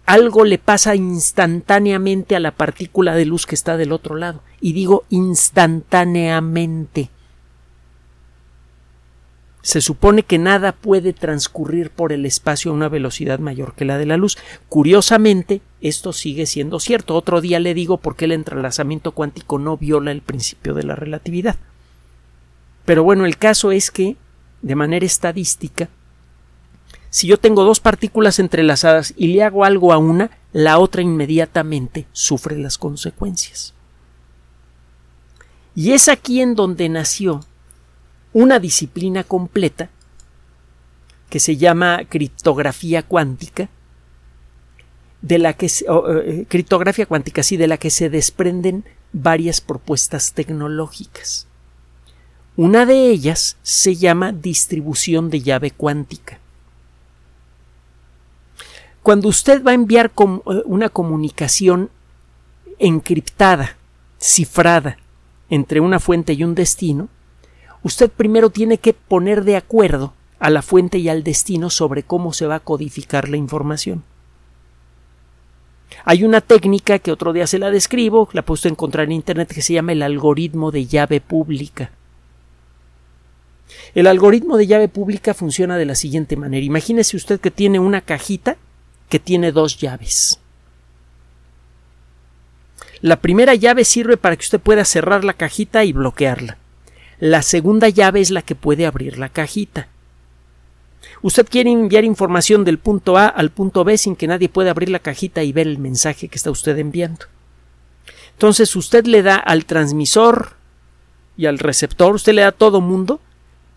algo 0.09 0.43
le 0.43 0.57
pasa 0.57 0.95
instantáneamente 0.95 2.35
a 2.35 2.39
la 2.39 2.49
partícula 2.49 3.13
de 3.13 3.25
luz 3.25 3.45
que 3.45 3.53
está 3.53 3.77
del 3.77 3.91
otro 3.91 4.15
lado. 4.15 4.41
Y 4.59 4.73
digo 4.73 5.03
instantáneamente. 5.09 7.11
Se 9.69 9.81
supone 9.81 10.23
que 10.23 10.39
nada 10.39 10.71
puede 10.71 11.13
transcurrir 11.13 11.91
por 11.91 12.11
el 12.11 12.25
espacio 12.25 12.71
a 12.71 12.73
una 12.73 12.89
velocidad 12.89 13.37
mayor 13.37 13.75
que 13.75 13.85
la 13.85 13.99
de 13.99 14.07
la 14.07 14.17
luz. 14.17 14.35
Curiosamente, 14.67 15.61
esto 15.79 16.11
sigue 16.11 16.47
siendo 16.47 16.79
cierto. 16.79 17.13
Otro 17.13 17.39
día 17.39 17.59
le 17.59 17.75
digo 17.75 17.97
por 17.97 18.15
qué 18.15 18.25
el 18.25 18.31
entrelazamiento 18.31 19.11
cuántico 19.11 19.59
no 19.59 19.77
viola 19.77 20.09
el 20.09 20.23
principio 20.23 20.73
de 20.73 20.81
la 20.81 20.95
relatividad. 20.95 21.57
Pero 22.83 23.03
bueno, 23.03 23.27
el 23.27 23.37
caso 23.37 23.71
es 23.71 23.91
que, 23.91 24.15
de 24.63 24.73
manera 24.73 25.05
estadística, 25.05 25.87
si 27.11 27.27
yo 27.27 27.37
tengo 27.37 27.63
dos 27.63 27.79
partículas 27.79 28.39
entrelazadas 28.39 29.13
y 29.17 29.27
le 29.27 29.43
hago 29.43 29.65
algo 29.65 29.93
a 29.93 29.99
una, 29.99 30.31
la 30.51 30.79
otra 30.79 31.03
inmediatamente 31.03 32.07
sufre 32.11 32.57
las 32.57 32.79
consecuencias. 32.79 33.75
Y 35.75 35.91
es 35.91 36.09
aquí 36.09 36.41
en 36.41 36.55
donde 36.55 36.89
nació 36.89 37.45
una 38.33 38.59
disciplina 38.59 39.23
completa 39.23 39.89
que 41.29 41.39
se 41.39 41.57
llama 41.57 42.01
criptografía 42.09 43.03
cuántica, 43.03 43.69
de 45.21 45.37
la 45.37 45.53
que 45.53 45.67
eh, 45.67 46.45
criptografía 46.47 47.05
cuántica, 47.05 47.43
sí, 47.43 47.57
de 47.57 47.67
la 47.67 47.77
que 47.77 47.89
se 47.89 48.09
desprenden 48.09 48.85
varias 49.11 49.61
propuestas 49.61 50.33
tecnológicas. 50.33 51.47
Una 52.55 52.85
de 52.85 53.09
ellas 53.09 53.57
se 53.63 53.95
llama 53.95 54.31
distribución 54.31 55.29
de 55.29 55.41
llave 55.41 55.71
cuántica. 55.71 56.39
Cuando 59.03 59.29
usted 59.29 59.63
va 59.63 59.71
a 59.71 59.75
enviar 59.75 60.11
eh, 60.17 60.61
una 60.65 60.89
comunicación 60.89 61.89
encriptada, 62.79 63.77
cifrada, 64.19 64.97
entre 65.49 65.79
una 65.79 65.99
fuente 65.99 66.33
y 66.33 66.43
un 66.43 66.55
destino, 66.55 67.09
usted 67.83 68.09
primero 68.09 68.49
tiene 68.49 68.77
que 68.77 68.93
poner 68.93 69.43
de 69.43 69.55
acuerdo 69.55 70.13
a 70.39 70.49
la 70.49 70.61
fuente 70.61 70.97
y 70.97 71.09
al 71.09 71.23
destino 71.23 71.69
sobre 71.69 72.03
cómo 72.03 72.33
se 72.33 72.45
va 72.45 72.55
a 72.55 72.59
codificar 72.59 73.29
la 73.29 73.37
información. 73.37 74.03
Hay 76.05 76.23
una 76.23 76.41
técnica 76.41 76.99
que 76.99 77.11
otro 77.11 77.33
día 77.33 77.47
se 77.47 77.59
la 77.59 77.71
describo, 77.71 78.29
la 78.33 78.43
puesto 78.43 78.67
a 78.67 78.71
encontrar 78.71 79.05
en 79.05 79.13
Internet, 79.13 79.53
que 79.53 79.61
se 79.61 79.73
llama 79.73 79.91
el 79.91 80.01
algoritmo 80.01 80.71
de 80.71 80.85
llave 80.85 81.19
pública. 81.19 81.91
El 83.93 84.07
algoritmo 84.07 84.57
de 84.57 84.67
llave 84.67 84.87
pública 84.87 85.33
funciona 85.33 85.77
de 85.77 85.85
la 85.85 85.95
siguiente 85.95 86.35
manera. 86.35 86.65
Imagínese 86.65 87.17
usted 87.17 87.39
que 87.39 87.51
tiene 87.51 87.79
una 87.79 88.01
cajita 88.01 88.57
que 89.09 89.19
tiene 89.19 89.51
dos 89.51 89.77
llaves. 89.77 90.39
La 93.01 93.21
primera 93.21 93.55
llave 93.55 93.85
sirve 93.85 94.17
para 94.17 94.35
que 94.35 94.43
usted 94.43 94.59
pueda 94.59 94.85
cerrar 94.85 95.23
la 95.23 95.33
cajita 95.33 95.83
y 95.85 95.93
bloquearla. 95.93 96.57
La 97.19 97.41
segunda 97.41 97.89
llave 97.89 98.21
es 98.21 98.31
la 98.31 98.41
que 98.41 98.55
puede 98.55 98.85
abrir 98.85 99.17
la 99.17 99.27
cajita. 99.27 99.89
Usted 101.21 101.47
quiere 101.49 101.69
enviar 101.69 102.05
información 102.05 102.63
del 102.63 102.79
punto 102.79 103.17
A 103.17 103.27
al 103.27 103.51
punto 103.51 103.83
B 103.83 103.97
sin 103.97 104.15
que 104.15 104.27
nadie 104.27 104.47
pueda 104.47 104.71
abrir 104.71 104.89
la 104.89 104.99
cajita 104.99 105.43
y 105.43 105.51
ver 105.51 105.67
el 105.67 105.79
mensaje 105.79 106.29
que 106.29 106.37
está 106.37 106.49
usted 106.49 106.77
enviando. 106.77 107.25
Entonces 108.31 108.73
usted 108.77 109.05
le 109.05 109.21
da 109.21 109.35
al 109.35 109.65
transmisor 109.65 110.53
y 111.35 111.45
al 111.45 111.59
receptor, 111.59 112.15
usted 112.15 112.33
le 112.33 112.41
da 112.43 112.49
a 112.49 112.53
todo 112.53 112.79
mundo 112.79 113.19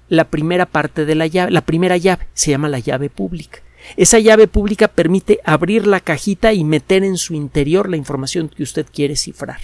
la 0.08 0.24
primera 0.30 0.66
parte 0.66 1.04
de 1.04 1.14
la 1.16 1.26
llave, 1.26 1.50
la 1.50 1.62
primera 1.62 1.96
llave, 1.96 2.28
se 2.34 2.52
llama 2.52 2.68
la 2.68 2.78
llave 2.78 3.10
pública. 3.10 3.60
Esa 3.96 4.20
llave 4.20 4.46
pública 4.46 4.86
permite 4.86 5.40
abrir 5.44 5.88
la 5.88 5.98
cajita 5.98 6.52
y 6.52 6.62
meter 6.62 7.02
en 7.02 7.16
su 7.16 7.34
interior 7.34 7.88
la 7.88 7.96
información 7.96 8.48
que 8.48 8.62
usted 8.62 8.86
quiere 8.92 9.16
cifrar. 9.16 9.60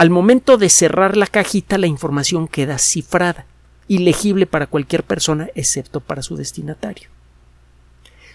Al 0.00 0.08
momento 0.08 0.56
de 0.56 0.70
cerrar 0.70 1.14
la 1.14 1.26
cajita, 1.26 1.76
la 1.76 1.86
información 1.86 2.48
queda 2.48 2.78
cifrada 2.78 3.44
y 3.86 3.98
legible 3.98 4.46
para 4.46 4.66
cualquier 4.66 5.04
persona 5.04 5.50
excepto 5.54 6.00
para 6.00 6.22
su 6.22 6.36
destinatario. 6.36 7.10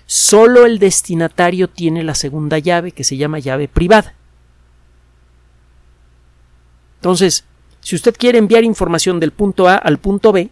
Solo 0.05 0.67
el 0.67 0.77
destinatario 0.77 1.67
tiene 1.67 2.03
la 2.03 2.13
segunda 2.13 2.59
llave 2.59 2.91
que 2.91 3.03
se 3.03 3.17
llama 3.17 3.39
llave 3.39 3.67
privada. 3.67 4.13
Entonces, 6.97 7.45
si 7.81 7.95
usted 7.95 8.13
quiere 8.15 8.37
enviar 8.37 8.63
información 8.63 9.19
del 9.19 9.31
punto 9.31 9.67
A 9.67 9.73
al 9.73 9.97
punto 9.97 10.31
B, 10.31 10.51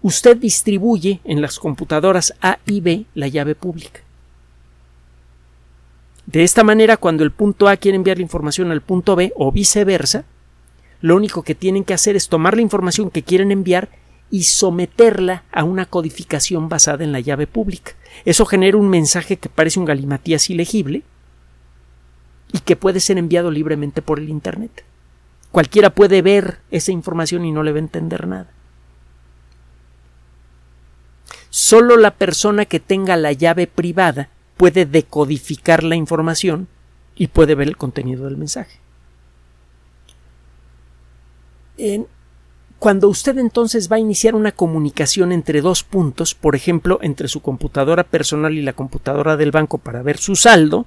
usted 0.00 0.36
distribuye 0.36 1.18
en 1.24 1.40
las 1.40 1.58
computadoras 1.58 2.34
A 2.40 2.60
y 2.66 2.80
B 2.82 3.06
la 3.16 3.26
llave 3.26 3.56
pública. 3.56 4.05
De 6.26 6.42
esta 6.42 6.64
manera, 6.64 6.96
cuando 6.96 7.22
el 7.22 7.30
punto 7.30 7.68
A 7.68 7.76
quiere 7.76 7.96
enviar 7.96 8.18
la 8.18 8.24
información 8.24 8.72
al 8.72 8.80
punto 8.80 9.14
B 9.14 9.32
o 9.36 9.52
viceversa, 9.52 10.24
lo 11.00 11.14
único 11.14 11.42
que 11.42 11.54
tienen 11.54 11.84
que 11.84 11.94
hacer 11.94 12.16
es 12.16 12.28
tomar 12.28 12.56
la 12.56 12.62
información 12.62 13.10
que 13.10 13.22
quieren 13.22 13.52
enviar 13.52 13.88
y 14.30 14.42
someterla 14.42 15.44
a 15.52 15.62
una 15.62 15.86
codificación 15.86 16.68
basada 16.68 17.04
en 17.04 17.12
la 17.12 17.20
llave 17.20 17.46
pública. 17.46 17.92
Eso 18.24 18.44
genera 18.44 18.76
un 18.76 18.88
mensaje 18.88 19.36
que 19.36 19.48
parece 19.48 19.78
un 19.78 19.84
galimatías 19.84 20.50
ilegible 20.50 21.02
y 22.52 22.58
que 22.58 22.74
puede 22.74 22.98
ser 22.98 23.18
enviado 23.18 23.52
libremente 23.52 24.02
por 24.02 24.18
el 24.18 24.28
Internet. 24.28 24.84
Cualquiera 25.52 25.90
puede 25.90 26.22
ver 26.22 26.58
esa 26.72 26.90
información 26.90 27.44
y 27.44 27.52
no 27.52 27.62
le 27.62 27.70
va 27.70 27.78
a 27.78 27.80
entender 27.80 28.26
nada. 28.26 28.50
Solo 31.50 31.96
la 31.96 32.10
persona 32.10 32.64
que 32.64 32.80
tenga 32.80 33.16
la 33.16 33.32
llave 33.32 33.66
privada 33.68 34.28
puede 34.56 34.86
decodificar 34.86 35.82
la 35.84 35.96
información 35.96 36.68
y 37.14 37.28
puede 37.28 37.54
ver 37.54 37.68
el 37.68 37.76
contenido 37.76 38.24
del 38.24 38.36
mensaje. 38.36 38.80
cuando 42.78 43.08
usted 43.08 43.36
entonces 43.36 43.92
va 43.92 43.96
a 43.96 44.00
iniciar 44.00 44.34
una 44.34 44.52
comunicación 44.52 45.30
entre 45.30 45.60
dos 45.60 45.82
puntos, 45.82 46.34
por 46.34 46.56
ejemplo, 46.56 46.98
entre 47.02 47.28
su 47.28 47.42
computadora 47.42 48.04
personal 48.04 48.54
y 48.54 48.62
la 48.62 48.72
computadora 48.72 49.36
del 49.36 49.50
banco 49.50 49.76
para 49.76 50.02
ver 50.02 50.16
su 50.16 50.36
saldo, 50.36 50.86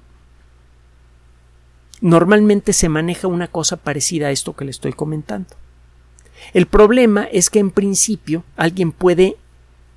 normalmente 2.01 2.73
se 2.73 2.89
maneja 2.89 3.27
una 3.27 3.47
cosa 3.47 3.77
parecida 3.77 4.27
a 4.27 4.31
esto 4.31 4.55
que 4.55 4.65
le 4.65 4.71
estoy 4.71 4.93
comentando. 4.93 5.55
El 6.53 6.65
problema 6.65 7.25
es 7.25 7.49
que 7.49 7.59
en 7.59 7.69
principio 7.69 8.43
alguien 8.55 8.91
puede 8.91 9.37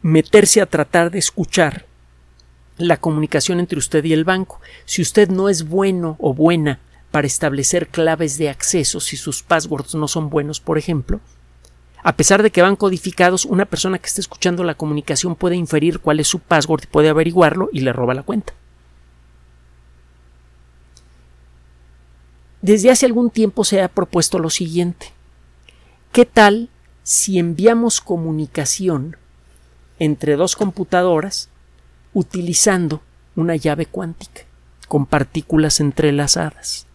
meterse 0.02 0.60
a 0.60 0.66
tratar 0.66 1.10
de 1.10 1.18
escuchar 1.18 1.86
la 2.82 2.98
comunicación 2.98 3.60
entre 3.60 3.78
usted 3.78 4.04
y 4.04 4.12
el 4.12 4.24
banco. 4.24 4.60
Si 4.84 5.02
usted 5.02 5.28
no 5.28 5.48
es 5.48 5.68
bueno 5.68 6.16
o 6.18 6.34
buena 6.34 6.80
para 7.10 7.26
establecer 7.26 7.88
claves 7.88 8.38
de 8.38 8.48
acceso, 8.48 9.00
si 9.00 9.16
sus 9.16 9.42
passwords 9.42 9.94
no 9.94 10.08
son 10.08 10.30
buenos, 10.30 10.60
por 10.60 10.78
ejemplo, 10.78 11.20
a 12.02 12.16
pesar 12.16 12.42
de 12.42 12.50
que 12.50 12.62
van 12.62 12.76
codificados, 12.76 13.44
una 13.44 13.64
persona 13.64 13.98
que 13.98 14.06
esté 14.06 14.20
escuchando 14.20 14.64
la 14.64 14.74
comunicación 14.74 15.36
puede 15.36 15.56
inferir 15.56 16.00
cuál 16.00 16.18
es 16.20 16.26
su 16.26 16.40
password 16.40 16.84
y 16.84 16.86
puede 16.88 17.08
averiguarlo 17.08 17.68
y 17.72 17.80
le 17.80 17.92
roba 17.92 18.14
la 18.14 18.24
cuenta. 18.24 18.54
Desde 22.60 22.90
hace 22.90 23.06
algún 23.06 23.30
tiempo 23.30 23.64
se 23.64 23.82
ha 23.82 23.88
propuesto 23.88 24.38
lo 24.38 24.50
siguiente. 24.50 25.12
¿Qué 26.12 26.24
tal 26.24 26.70
si 27.02 27.38
enviamos 27.38 28.00
comunicación 28.00 29.16
entre 29.98 30.36
dos 30.36 30.56
computadoras 30.56 31.48
utilizando 32.14 33.02
una 33.36 33.56
llave 33.56 33.86
cuántica 33.86 34.42
con 34.88 35.06
partículas 35.06 35.80
entrelazadas? 35.80 36.86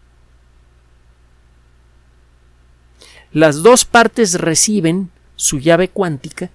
Las 3.32 3.62
dos 3.64 3.86
partes 3.86 4.36
reciben 4.36 5.12
su 5.36 5.60
llave 5.60 5.90
cuántica 5.90 6.50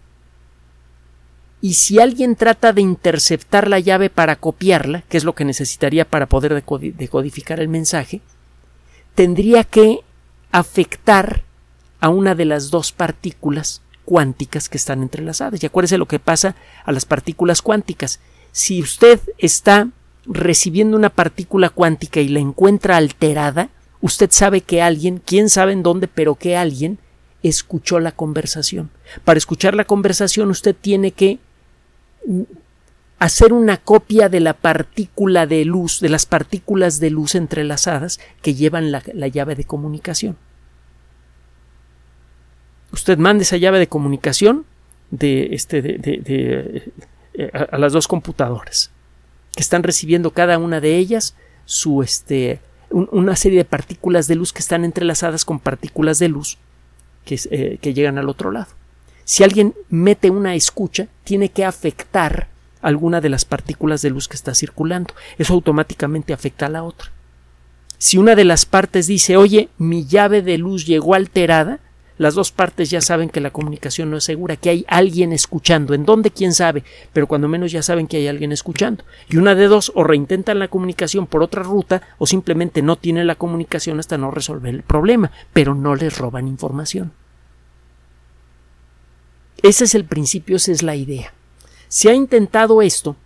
y 1.61 1.75
si 1.75 2.01
alguien 2.01 2.35
trata 2.35 2.73
de 2.73 2.83
interceptar 2.83 3.69
la 3.69 3.79
llave 3.79 4.11
para 4.11 4.35
copiarla, 4.35 5.03
que 5.03 5.17
es 5.17 5.23
lo 5.23 5.35
que 5.35 5.45
necesitaría 5.45 6.05
para 6.05 6.27
poder 6.27 6.65
decodificar 6.97 7.61
el 7.61 7.69
mensaje, 7.69 8.21
tendría 9.15 9.63
que 9.63 10.01
afectar 10.51 11.45
a 12.01 12.09
una 12.09 12.35
de 12.35 12.47
las 12.47 12.71
dos 12.71 12.91
partículas 12.91 13.81
cuánticas 14.05 14.69
que 14.69 14.77
están 14.77 15.03
entrelazadas. 15.03 15.63
Y 15.63 15.67
acuérdese 15.67 15.99
lo 15.99 16.07
que 16.07 16.19
pasa 16.19 16.57
a 16.85 16.91
las 16.91 17.05
partículas 17.05 17.63
cuánticas. 17.63 18.19
Si 18.53 18.83
usted 18.83 19.19
está 19.39 19.89
recibiendo 20.25 20.97
una 20.97 21.11
partícula 21.11 21.71
cuántica 21.71 22.21
y 22.21 22.29
la 22.29 22.41
encuentra 22.41 22.97
alterada, 22.97 23.71
usted 24.01 24.31
sabe 24.31 24.61
que 24.61 24.83
alguien, 24.83 25.21
quién 25.25 25.49
sabe 25.49 25.73
en 25.73 25.83
dónde, 25.83 26.07
pero 26.07 26.35
que 26.35 26.57
alguien 26.57 26.99
escuchó 27.43 27.99
la 27.99 28.13
conversación. 28.13 28.91
Para 29.25 29.39
escuchar 29.39 29.75
la 29.75 29.85
conversación 29.85 30.51
usted 30.51 30.77
tiene 30.79 31.13
que 31.13 31.39
hacer 33.19 33.53
una 33.53 33.77
copia 33.77 34.29
de 34.29 34.41
la 34.41 34.55
partícula 34.55 35.47
de 35.47 35.65
luz, 35.65 36.01
de 36.01 36.09
las 36.09 36.27
partículas 36.27 37.01
de 37.01 37.11
luz 37.11 37.35
entrelazadas 37.35 38.21
que 38.43 38.55
llevan 38.55 38.93
la, 38.93 39.01
llave 39.29 39.55
de 39.55 39.65
comunicación. 39.65 40.37
Usted 42.93 43.19
manda 43.19 43.43
esa 43.43 43.57
llave 43.57 43.79
de 43.79 43.87
comunicación 43.87 44.67
de, 45.11 45.55
este, 45.55 45.83
de, 45.83 46.93
eh, 47.35 47.51
a, 47.71 47.79
las 47.79 47.93
dos 47.93 48.09
computadoras 48.09 48.91
que 49.55 49.63
están 49.63 49.83
recibiendo 49.83 50.33
cada 50.33 50.59
una 50.59 50.81
de 50.81 50.97
ellas 50.97 51.35
su 51.65 52.03
este 52.03 52.61
una 52.91 53.37
serie 53.37 53.59
de 53.59 53.65
partículas 53.65 54.27
de 54.29 54.35
luz 54.35 54.53
que 54.53 54.59
están 54.59 54.85
entrelazadas 54.85 55.45
con 55.47 55.59
partículas 55.59 56.19
de 56.19 56.29
luz 56.29 56.59
que, 57.25 57.41
eh, 57.51 57.79
que 57.81 57.95
llegan 57.95 58.19
al 58.19 58.29
otro 58.29 58.51
lado. 58.51 58.69
Si 59.25 59.45
alguien 59.45 59.75
mete 59.89 60.29
una 60.29 60.55
escucha, 60.55 61.09
tiene 61.25 61.49
que 61.49 61.65
afectar 61.65 62.49
alguna 62.83 63.23
de 63.23 63.31
las 63.31 63.47
partículas 63.47 64.03
de 64.03 64.11
luz 64.11 64.29
que 64.29 64.37
está 64.37 64.55
circulando. 64.55 65.15
Eso 65.39 65.55
automáticamente 65.55 66.35
afecta 66.35 66.67
a 66.67 66.69
la 66.69 66.83
otra. 66.83 67.11
Si 67.97 68.19
una 68.19 68.35
de 68.35 68.45
las 68.45 68.67
partes 68.67 69.07
dice, 69.07 69.37
oye, 69.37 69.69
mi 69.79 70.05
llave 70.07 70.43
de 70.43 70.59
luz 70.59 70.87
llegó 70.87 71.15
alterada, 71.15 71.79
las 72.23 72.35
dos 72.35 72.53
partes 72.53 72.89
ya 72.89 73.01
saben 73.01 73.29
que 73.29 73.41
la 73.41 73.51
comunicación 73.51 74.11
no 74.11 74.17
es 74.17 74.25
segura, 74.25 74.57
que 74.57 74.71
hay 74.71 74.85
alguien 74.89 75.33
escuchando. 75.33 75.93
¿En 75.93 76.05
dónde? 76.05 76.31
¿Quién 76.31 76.55
sabe? 76.55 76.85
Pero 77.13 77.27
cuando 77.27 77.49
menos 77.49 77.73
ya 77.73 77.83
saben 77.83 78.07
que 78.07 78.17
hay 78.17 78.29
alguien 78.29 78.53
escuchando. 78.53 79.05
Y 79.29 79.37
una 79.37 79.55
de 79.55 79.67
dos, 79.67 79.93
o 79.95 80.05
reintentan 80.05 80.59
la 80.59 80.69
comunicación 80.69 81.27
por 81.27 81.43
otra 81.43 81.63
ruta, 81.63 82.03
o 82.19 82.27
simplemente 82.27 82.81
no 82.81 82.97
tienen 82.97 83.27
la 83.27 83.35
comunicación 83.35 83.99
hasta 83.99 84.17
no 84.17 84.31
resolver 84.31 84.75
el 84.75 84.83
problema, 84.83 85.33
pero 85.53 85.75
no 85.75 85.95
les 85.95 86.17
roban 86.17 86.49
información. 86.49 87.13
Ese 89.63 89.85
es 89.85 89.95
el 89.95 90.05
principio, 90.05 90.57
esa 90.57 90.73
es 90.73 90.83
la 90.83 90.97
idea. 90.97 91.33
Se 91.89 92.09
ha 92.09 92.15
intentado 92.15 92.83
esto 92.83 93.17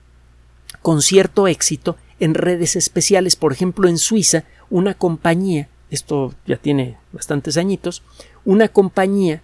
con 0.82 1.02
cierto 1.02 1.48
éxito 1.48 1.96
en 2.18 2.34
redes 2.34 2.76
especiales. 2.76 3.36
Por 3.36 3.52
ejemplo, 3.52 3.88
en 3.88 3.98
Suiza, 3.98 4.44
una 4.70 4.94
compañía, 4.94 5.68
esto 5.90 6.34
ya 6.46 6.56
tiene 6.56 6.96
bastantes 7.12 7.56
añitos, 7.56 8.02
una 8.44 8.68
compañía 8.68 9.42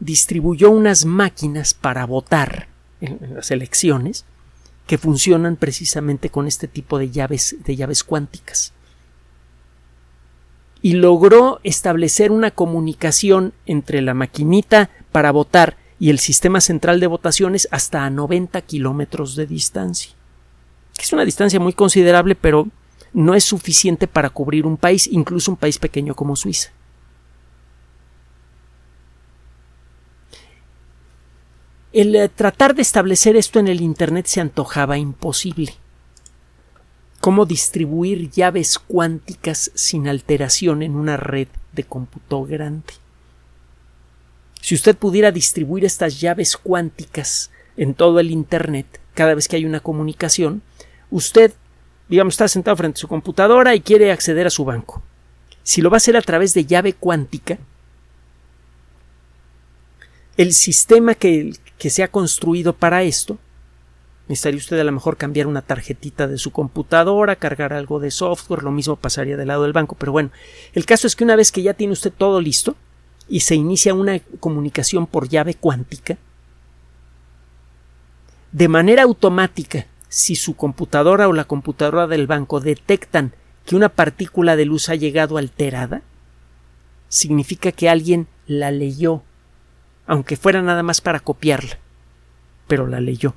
distribuyó 0.00 0.70
unas 0.70 1.04
máquinas 1.04 1.74
para 1.74 2.06
votar 2.06 2.68
en, 3.00 3.34
las 3.34 3.50
elecciones 3.50 4.24
que 4.86 4.98
funcionan 4.98 5.56
precisamente 5.56 6.28
con 6.28 6.46
este 6.46 6.66
tipo 6.66 6.98
de 6.98 7.10
llaves, 7.10 7.56
de 7.64 7.76
llaves 7.76 8.02
cuánticas. 8.02 8.72
Y 10.80 10.94
logró 10.94 11.60
establecer 11.62 12.32
una 12.32 12.50
comunicación 12.50 13.52
entre 13.66 14.02
la 14.02 14.14
maquinita 14.14 14.90
para 15.12 15.30
votar 15.30 15.76
y 16.00 16.10
el 16.10 16.18
sistema 16.18 16.60
central 16.60 16.98
de 16.98 17.06
votaciones 17.06 17.68
hasta 17.70 18.04
a 18.04 18.10
90 18.10 18.60
kilómetros 18.62 19.36
de 19.36 19.46
distancia. 19.46 20.10
Es 20.98 21.12
una 21.12 21.24
distancia 21.24 21.60
muy 21.60 21.74
considerable, 21.74 22.34
pero 22.34 22.66
no 23.12 23.34
es 23.34 23.44
suficiente 23.44 24.06
para 24.06 24.30
cubrir 24.30 24.66
un 24.66 24.76
país, 24.76 25.06
incluso 25.06 25.50
un 25.50 25.56
país 25.56 25.78
pequeño 25.78 26.14
como 26.14 26.36
Suiza. 26.36 26.70
El 31.92 32.16
eh, 32.16 32.28
tratar 32.28 32.74
de 32.74 32.82
establecer 32.82 33.36
esto 33.36 33.58
en 33.58 33.68
el 33.68 33.80
Internet 33.82 34.26
se 34.26 34.40
antojaba 34.40 34.96
imposible. 34.98 35.74
cómo 37.20 37.46
distribuir 37.46 38.32
llaves 38.32 38.80
cuánticas 38.80 39.70
sin 39.74 40.08
alteración 40.08 40.82
en 40.82 40.96
una 40.96 41.16
red 41.16 41.46
de 41.72 41.84
cómputo 41.84 42.42
grande. 42.42 42.94
Si 44.60 44.74
usted 44.74 44.96
pudiera 44.96 45.30
distribuir 45.30 45.84
estas 45.84 46.20
llaves 46.20 46.56
cuánticas 46.56 47.52
en 47.76 47.94
todo 47.94 48.18
el 48.18 48.32
Internet, 48.32 49.00
cada 49.14 49.34
vez 49.34 49.46
que 49.46 49.54
hay 49.54 49.64
una 49.64 49.78
comunicación, 49.78 50.62
usted, 51.12 51.52
digamos, 52.12 52.34
está 52.34 52.46
sentado 52.46 52.76
frente 52.76 52.98
a 52.98 53.00
su 53.00 53.08
computadora 53.08 53.74
y 53.74 53.80
quiere 53.80 54.12
acceder 54.12 54.46
a 54.46 54.50
su 54.50 54.66
banco. 54.66 55.02
Si 55.62 55.80
lo 55.80 55.88
va 55.88 55.96
a 55.96 55.96
hacer 55.96 56.14
a 56.14 56.20
través 56.20 56.52
de 56.52 56.66
llave 56.66 56.92
cuántica, 56.92 57.56
el 60.36 60.52
sistema 60.52 61.14
que, 61.14 61.54
que 61.78 61.88
se 61.88 62.02
ha 62.02 62.08
construido 62.08 62.74
para 62.74 63.02
esto, 63.02 63.38
necesitaría 64.28 64.58
usted 64.58 64.78
a 64.78 64.84
lo 64.84 64.92
mejor 64.92 65.16
cambiar 65.16 65.46
una 65.46 65.62
tarjetita 65.62 66.28
de 66.28 66.36
su 66.36 66.50
computadora, 66.50 67.36
cargar 67.36 67.72
algo 67.72 67.98
de 67.98 68.10
software, 68.10 68.62
lo 68.62 68.72
mismo 68.72 68.96
pasaría 68.96 69.38
del 69.38 69.48
lado 69.48 69.62
del 69.62 69.72
banco, 69.72 69.96
pero 69.98 70.12
bueno, 70.12 70.32
el 70.74 70.84
caso 70.84 71.06
es 71.06 71.16
que 71.16 71.24
una 71.24 71.36
vez 71.36 71.50
que 71.50 71.62
ya 71.62 71.72
tiene 71.72 71.94
usted 71.94 72.12
todo 72.12 72.42
listo, 72.42 72.76
y 73.26 73.40
se 73.40 73.54
inicia 73.54 73.94
una 73.94 74.20
comunicación 74.38 75.06
por 75.06 75.30
llave 75.30 75.54
cuántica, 75.54 76.18
de 78.52 78.68
manera 78.68 79.04
automática, 79.04 79.86
si 80.12 80.36
su 80.36 80.56
computadora 80.56 81.26
o 81.26 81.32
la 81.32 81.44
computadora 81.44 82.06
del 82.06 82.26
banco 82.26 82.60
detectan 82.60 83.32
que 83.64 83.76
una 83.76 83.88
partícula 83.88 84.56
de 84.56 84.66
luz 84.66 84.90
ha 84.90 84.94
llegado 84.94 85.38
alterada, 85.38 86.02
significa 87.08 87.72
que 87.72 87.88
alguien 87.88 88.26
la 88.46 88.70
leyó, 88.70 89.22
aunque 90.06 90.36
fuera 90.36 90.60
nada 90.60 90.82
más 90.82 91.00
para 91.00 91.18
copiarla, 91.18 91.78
pero 92.68 92.86
la 92.86 93.00
leyó. 93.00 93.34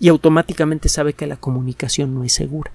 Y 0.00 0.08
automáticamente 0.08 0.88
sabe 0.88 1.12
que 1.12 1.26
la 1.26 1.36
comunicación 1.36 2.14
no 2.14 2.24
es 2.24 2.32
segura. 2.32 2.72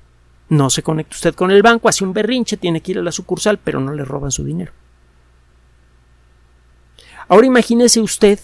No 0.50 0.70
se 0.70 0.84
conecta 0.84 1.16
usted 1.16 1.34
con 1.34 1.50
el 1.50 1.64
banco, 1.64 1.90
hace 1.90 2.04
un 2.04 2.14
berrinche, 2.14 2.56
tiene 2.56 2.82
que 2.82 2.92
ir 2.92 3.00
a 3.00 3.04
la 3.04 3.12
sucursal, 3.12 3.58
pero 3.58 3.80
no 3.80 3.96
le 3.96 4.06
roban 4.06 4.30
su 4.30 4.44
dinero. 4.44 4.74
Ahora 7.28 7.48
imagínese 7.48 8.00
usted 8.00 8.38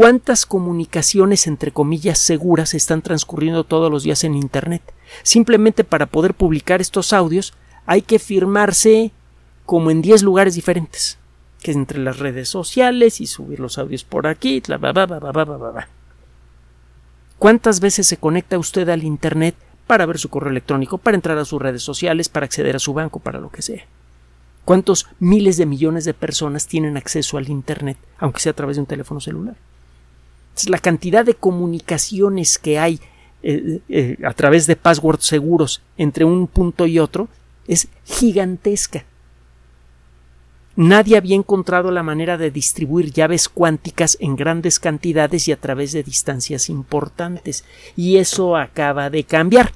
cuántas 0.00 0.46
comunicaciones 0.46 1.46
entre 1.46 1.72
comillas 1.72 2.18
seguras 2.18 2.72
están 2.72 3.02
transcurriendo 3.02 3.64
todos 3.64 3.92
los 3.92 4.02
días 4.02 4.24
en 4.24 4.34
Internet. 4.34 4.80
Simplemente 5.22 5.84
para 5.84 6.06
poder 6.06 6.32
publicar 6.32 6.80
estos 6.80 7.12
audios 7.12 7.52
hay 7.84 8.00
que 8.00 8.18
firmarse 8.18 9.12
como 9.66 9.90
en 9.90 10.00
10 10.00 10.22
lugares 10.22 10.54
diferentes, 10.54 11.18
que 11.60 11.72
es 11.72 11.76
entre 11.76 11.98
las 11.98 12.18
redes 12.18 12.48
sociales 12.48 13.20
y 13.20 13.26
subir 13.26 13.60
los 13.60 13.76
audios 13.76 14.02
por 14.02 14.26
aquí, 14.26 14.62
bla, 14.66 14.78
bla, 14.78 15.04
bla, 15.04 15.88
¿Cuántas 17.38 17.80
veces 17.80 18.06
se 18.06 18.16
conecta 18.16 18.58
usted 18.58 18.88
al 18.88 19.04
Internet 19.04 19.54
para 19.86 20.06
ver 20.06 20.16
su 20.16 20.30
correo 20.30 20.50
electrónico, 20.50 20.96
para 20.96 21.16
entrar 21.16 21.36
a 21.36 21.44
sus 21.44 21.60
redes 21.60 21.82
sociales, 21.82 22.30
para 22.30 22.46
acceder 22.46 22.74
a 22.74 22.78
su 22.78 22.94
banco, 22.94 23.20
para 23.20 23.38
lo 23.38 23.50
que 23.50 23.60
sea? 23.60 23.84
¿Cuántos 24.64 25.08
miles 25.18 25.58
de 25.58 25.66
millones 25.66 26.06
de 26.06 26.14
personas 26.14 26.66
tienen 26.66 26.96
acceso 26.96 27.36
al 27.36 27.50
Internet, 27.50 27.98
aunque 28.16 28.40
sea 28.40 28.52
a 28.52 28.56
través 28.56 28.78
de 28.78 28.80
un 28.80 28.86
teléfono 28.86 29.20
celular? 29.20 29.56
La 30.68 30.78
cantidad 30.78 31.24
de 31.24 31.34
comunicaciones 31.34 32.58
que 32.58 32.78
hay 32.78 33.00
eh, 33.42 33.80
eh, 33.88 34.18
a 34.24 34.34
través 34.34 34.66
de 34.66 34.76
passwords 34.76 35.24
seguros 35.24 35.82
entre 35.96 36.24
un 36.24 36.46
punto 36.46 36.86
y 36.86 36.98
otro 36.98 37.28
es 37.66 37.88
gigantesca. 38.04 39.04
Nadie 40.76 41.16
había 41.16 41.36
encontrado 41.36 41.90
la 41.90 42.02
manera 42.02 42.38
de 42.38 42.50
distribuir 42.50 43.12
llaves 43.12 43.48
cuánticas 43.48 44.16
en 44.20 44.36
grandes 44.36 44.78
cantidades 44.78 45.46
y 45.48 45.52
a 45.52 45.60
través 45.60 45.92
de 45.92 46.02
distancias 46.02 46.70
importantes, 46.70 47.64
y 47.96 48.16
eso 48.16 48.56
acaba 48.56 49.10
de 49.10 49.24
cambiar. 49.24 49.72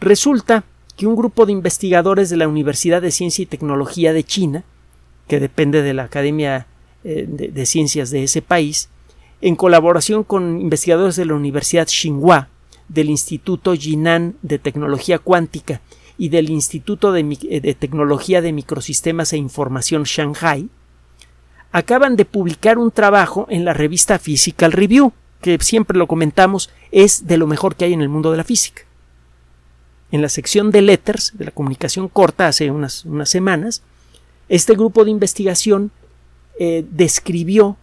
Resulta 0.00 0.64
que 0.96 1.06
un 1.06 1.16
grupo 1.16 1.46
de 1.46 1.52
investigadores 1.52 2.28
de 2.28 2.36
la 2.36 2.48
Universidad 2.48 3.00
de 3.00 3.12
Ciencia 3.12 3.42
y 3.42 3.46
Tecnología 3.46 4.12
de 4.12 4.24
China, 4.24 4.64
que 5.26 5.40
depende 5.40 5.82
de 5.82 5.94
la 5.94 6.04
Academia 6.04 6.66
eh, 7.04 7.24
de, 7.28 7.66
Ciencias 7.66 8.10
de 8.10 8.24
ese 8.24 8.42
país, 8.42 8.88
en 9.40 9.56
colaboración 9.56 10.24
con 10.24 10.60
investigadores 10.60 11.16
de 11.16 11.24
la 11.24 11.34
Universidad 11.34 11.86
Tsinghua, 11.86 12.48
del 12.88 13.10
Instituto 13.10 13.74
Jinan 13.74 14.36
de 14.42 14.58
Tecnología 14.58 15.18
Cuántica 15.18 15.80
y 16.16 16.30
del 16.30 16.50
Instituto 16.50 17.12
de, 17.12 17.38
eh, 17.48 17.60
de, 17.60 17.74
Tecnología 17.74 18.40
de 18.42 18.52
Microsistemas 18.52 19.32
e 19.32 19.36
Información 19.36 20.04
Shanghai, 20.04 20.68
acaban 21.70 22.16
de 22.16 22.24
publicar 22.24 22.78
un 22.78 22.90
trabajo 22.90 23.46
en 23.50 23.64
la 23.64 23.74
revista 23.74 24.18
Physical 24.18 24.72
Review, 24.72 25.12
que 25.40 25.58
siempre 25.60 25.96
lo 25.96 26.08
comentamos, 26.08 26.70
es 26.90 27.26
de 27.26 27.36
lo 27.36 27.46
mejor 27.46 27.76
que 27.76 27.84
hay 27.84 27.92
en 27.92 28.00
el 28.00 28.08
mundo 28.08 28.30
de 28.30 28.38
la 28.38 28.44
física. 28.44 28.82
En 30.10 30.22
la 30.22 30.30
sección 30.30 30.70
de 30.70 30.82
letters 30.82 31.32
de 31.36 31.44
la 31.44 31.50
comunicación 31.50 32.08
corta 32.08 32.48
hace 32.48 32.70
unas, 32.70 33.04
unas 33.04 33.28
semanas, 33.28 33.82
este 34.48 34.72
grupo 34.72 35.04
de 35.04 35.10
investigación 35.10 35.92
eh, 36.58 36.84
describió 36.90 37.76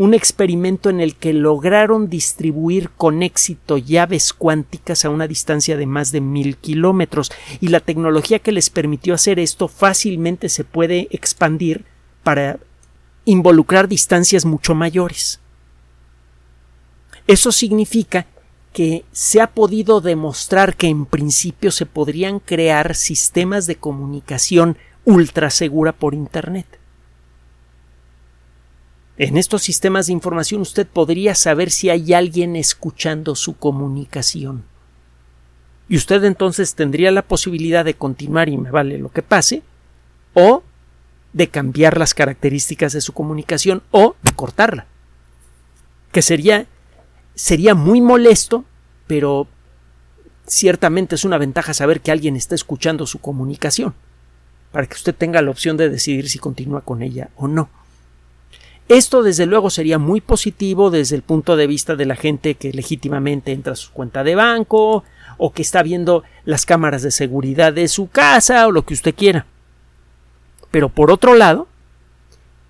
un 0.00 0.14
experimento 0.14 0.88
en 0.88 0.98
el 0.98 1.14
que 1.14 1.34
lograron 1.34 2.08
distribuir 2.08 2.88
con 2.88 3.22
éxito 3.22 3.76
llaves 3.76 4.32
cuánticas 4.32 5.04
a 5.04 5.10
una 5.10 5.28
distancia 5.28 5.76
de 5.76 5.84
más 5.84 6.10
de 6.10 6.22
mil 6.22 6.56
kilómetros 6.56 7.30
y 7.60 7.68
la 7.68 7.80
tecnología 7.80 8.38
que 8.38 8.50
les 8.50 8.70
permitió 8.70 9.12
hacer 9.12 9.38
esto 9.38 9.68
fácilmente 9.68 10.48
se 10.48 10.64
puede 10.64 11.08
expandir 11.10 11.84
para 12.22 12.58
involucrar 13.26 13.88
distancias 13.88 14.46
mucho 14.46 14.74
mayores. 14.74 15.38
Eso 17.26 17.52
significa 17.52 18.26
que 18.72 19.04
se 19.12 19.42
ha 19.42 19.48
podido 19.48 20.00
demostrar 20.00 20.76
que 20.76 20.86
en 20.86 21.04
principio 21.04 21.70
se 21.70 21.84
podrían 21.84 22.38
crear 22.38 22.94
sistemas 22.94 23.66
de 23.66 23.76
comunicación 23.76 24.78
ultra 25.04 25.50
segura 25.50 25.92
por 25.92 26.14
Internet. 26.14 26.79
En 29.20 29.36
estos 29.36 29.62
sistemas 29.62 30.06
de 30.06 30.14
información 30.14 30.62
usted 30.62 30.86
podría 30.86 31.34
saber 31.34 31.70
si 31.70 31.90
hay 31.90 32.14
alguien 32.14 32.56
escuchando 32.56 33.34
su 33.34 33.54
comunicación. 33.54 34.64
Y 35.90 35.98
usted 35.98 36.24
entonces 36.24 36.74
tendría 36.74 37.10
la 37.10 37.20
posibilidad 37.20 37.84
de 37.84 37.92
continuar 37.92 38.48
y 38.48 38.56
me 38.56 38.70
vale 38.70 38.96
lo 38.96 39.12
que 39.12 39.20
pase, 39.20 39.62
o 40.32 40.62
de 41.34 41.48
cambiar 41.48 41.98
las 41.98 42.14
características 42.14 42.94
de 42.94 43.02
su 43.02 43.12
comunicación 43.12 43.82
o 43.90 44.16
de 44.22 44.32
cortarla. 44.32 44.86
Que 46.12 46.22
sería 46.22 46.66
sería 47.34 47.74
muy 47.74 48.00
molesto, 48.00 48.64
pero 49.06 49.48
ciertamente 50.46 51.16
es 51.16 51.26
una 51.26 51.36
ventaja 51.36 51.74
saber 51.74 52.00
que 52.00 52.10
alguien 52.10 52.36
está 52.36 52.54
escuchando 52.54 53.06
su 53.06 53.18
comunicación, 53.18 53.92
para 54.72 54.86
que 54.86 54.94
usted 54.94 55.14
tenga 55.14 55.42
la 55.42 55.50
opción 55.50 55.76
de 55.76 55.90
decidir 55.90 56.30
si 56.30 56.38
continúa 56.38 56.80
con 56.80 57.02
ella 57.02 57.28
o 57.36 57.48
no. 57.48 57.68
Esto 58.90 59.22
desde 59.22 59.46
luego 59.46 59.70
sería 59.70 60.00
muy 60.00 60.20
positivo 60.20 60.90
desde 60.90 61.14
el 61.14 61.22
punto 61.22 61.54
de 61.54 61.68
vista 61.68 61.94
de 61.94 62.06
la 62.06 62.16
gente 62.16 62.56
que 62.56 62.72
legítimamente 62.72 63.52
entra 63.52 63.74
a 63.74 63.76
su 63.76 63.92
cuenta 63.92 64.24
de 64.24 64.34
banco 64.34 65.04
o 65.38 65.52
que 65.52 65.62
está 65.62 65.84
viendo 65.84 66.24
las 66.44 66.66
cámaras 66.66 67.02
de 67.02 67.12
seguridad 67.12 67.72
de 67.72 67.86
su 67.86 68.08
casa 68.08 68.66
o 68.66 68.72
lo 68.72 68.84
que 68.84 68.94
usted 68.94 69.14
quiera. 69.14 69.46
Pero 70.72 70.88
por 70.88 71.12
otro 71.12 71.36
lado, 71.36 71.68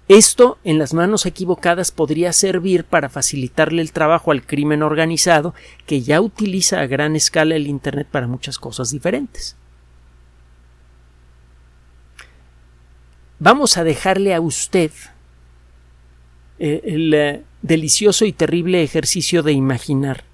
esto 0.08 0.58
en 0.62 0.78
las 0.78 0.92
manos 0.92 1.24
equivocadas 1.24 1.90
podría 1.90 2.34
servir 2.34 2.84
para 2.84 3.08
facilitarle 3.08 3.80
el 3.80 3.92
trabajo 3.92 4.30
al 4.30 4.44
crimen 4.44 4.82
organizado 4.82 5.54
que 5.86 6.02
ya 6.02 6.20
utiliza 6.20 6.80
a 6.80 6.86
gran 6.86 7.16
escala 7.16 7.56
el 7.56 7.66
Internet 7.66 8.08
para 8.10 8.26
muchas 8.26 8.58
cosas 8.58 8.90
diferentes. 8.90 9.56
Vamos 13.38 13.78
a 13.78 13.84
dejarle 13.84 14.34
a 14.34 14.42
usted 14.42 14.90
eh, 16.60 16.82
el 16.84 17.14
eh, 17.14 17.42
delicioso 17.62 18.26
y 18.26 18.32
terrible 18.32 18.82
ejercicio 18.82 19.42
de 19.42 19.52
imaginar 19.52 20.24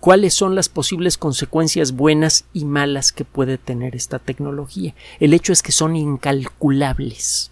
cuáles 0.00 0.32
son 0.32 0.54
las 0.54 0.70
posibles 0.70 1.18
consecuencias 1.18 1.92
buenas 1.92 2.46
y 2.54 2.64
malas 2.64 3.12
que 3.12 3.26
puede 3.26 3.58
tener 3.58 3.94
esta 3.94 4.18
tecnología. 4.18 4.94
El 5.20 5.34
hecho 5.34 5.52
es 5.52 5.62
que 5.62 5.72
son 5.72 5.94
incalculables. 5.94 7.50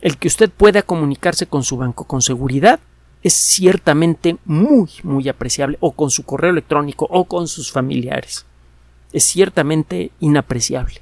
El 0.00 0.18
que 0.18 0.28
usted 0.28 0.50
pueda 0.50 0.82
comunicarse 0.82 1.46
con 1.46 1.64
su 1.64 1.76
banco 1.76 2.04
con 2.04 2.22
seguridad 2.22 2.78
es 3.24 3.34
ciertamente 3.34 4.36
muy, 4.44 4.88
muy 5.02 5.28
apreciable, 5.28 5.78
o 5.80 5.92
con 5.92 6.10
su 6.10 6.24
correo 6.24 6.50
electrónico, 6.50 7.08
o 7.10 7.24
con 7.24 7.48
sus 7.48 7.72
familiares. 7.72 8.46
Es 9.12 9.24
ciertamente 9.24 10.12
inapreciable. 10.20 11.00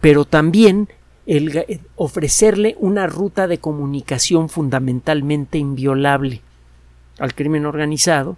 Pero 0.00 0.24
también 0.24 0.88
el 1.26 1.56
eh, 1.56 1.80
ofrecerle 1.96 2.76
una 2.78 3.06
ruta 3.06 3.46
de 3.46 3.58
comunicación 3.58 4.48
fundamentalmente 4.48 5.58
inviolable 5.58 6.40
al 7.18 7.34
crimen 7.34 7.66
organizado, 7.66 8.36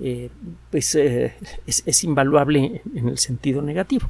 eh, 0.00 0.30
pues 0.70 0.94
eh, 0.94 1.34
es, 1.66 1.82
es 1.86 2.04
invaluable 2.04 2.82
en 2.94 3.08
el 3.08 3.18
sentido 3.18 3.62
negativo. 3.62 4.08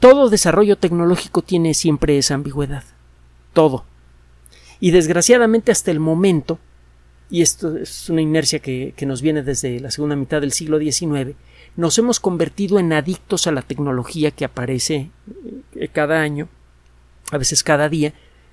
Todo 0.00 0.30
desarrollo 0.30 0.76
tecnológico 0.76 1.42
tiene 1.42 1.74
siempre 1.74 2.16
esa 2.16 2.34
ambigüedad. 2.34 2.84
Todo. 3.52 3.84
Y 4.80 4.92
desgraciadamente 4.92 5.70
hasta 5.70 5.90
el 5.90 6.00
momento, 6.00 6.58
y 7.30 7.42
esto 7.42 7.76
es 7.76 8.08
una 8.08 8.22
inercia 8.22 8.60
que, 8.60 8.94
nos 9.06 9.20
viene 9.20 9.42
desde 9.42 9.78
la 9.78 9.90
segunda 9.90 10.16
mitad 10.16 10.40
del 10.40 10.52
siglo 10.52 10.78
XIX, 10.78 11.36
nos 11.76 11.98
hemos 11.98 12.20
convertido 12.20 12.78
en 12.78 12.92
adictos 12.92 13.46
a 13.46 13.52
la 13.52 13.62
tecnología 13.62 14.30
que 14.30 14.44
aparece 14.44 15.10
eh, 15.74 15.88
cada 15.88 16.20
año, 16.20 16.48
a 17.30 17.38
veces 17.38 17.62
cada 17.62 17.88
día, 17.88 18.12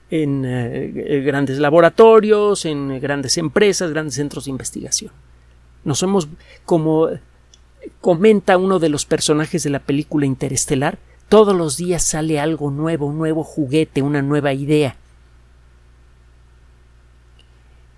en 0.10 0.44
eh, 0.46 1.22
grandes 1.26 1.60
laboratorios, 1.60 2.66
en 2.66 3.00
grandes 3.00 3.38
empresas, 3.38 3.92
grandes 3.92 4.16
centros 4.16 4.46
de 4.46 4.52
investigación. 4.52 5.12
Nos 5.84 6.02
hemos, 6.04 6.28
como 6.66 7.10
comenta 8.02 8.58
uno 8.58 8.80
de 8.80 8.90
los 8.90 9.06
personajes 9.06 9.64
de 9.64 9.70
la 9.70 9.80
película 9.80 10.26
Interestelar, 10.26 10.98
todos 11.30 11.56
los 11.56 11.78
días 11.78 12.04
sale 12.04 12.40
algo 12.40 12.72
nuevo, 12.72 13.08
un 13.08 13.18
nuevo 13.18 13.44
juguete, 13.44 14.02
una 14.02 14.22
nueva 14.22 14.54
idea. 14.54 14.96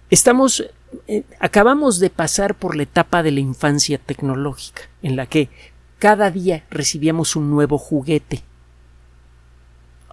Estamos 0.10 0.66
eh, 1.08 1.24
acabamos 1.40 2.00
de 2.00 2.10
pasar 2.10 2.56
por 2.56 2.76
la 2.76 2.84
etapa 2.84 3.24
de 3.24 3.32
la 3.32 3.40
infancia 3.40 3.98
tecnológica, 3.98 4.84
en 5.02 5.16
la 5.16 5.26
que 5.26 5.50
cada 6.00 6.32
día 6.32 6.66
recibíamos 6.70 7.36
un 7.36 7.50
nuevo 7.50 7.78
juguete. 7.78 8.44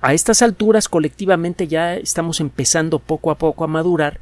A 0.03 0.13
estas 0.13 0.43
alturas 0.43 0.89
colectivamente 0.89 1.69
ya 1.69 1.95
estamos 1.95 2.41
empezando 2.41 2.99
poco 2.99 3.31
a 3.31 3.39
poco 3.39 3.65
a 3.65 3.69
madurar 3.69 4.21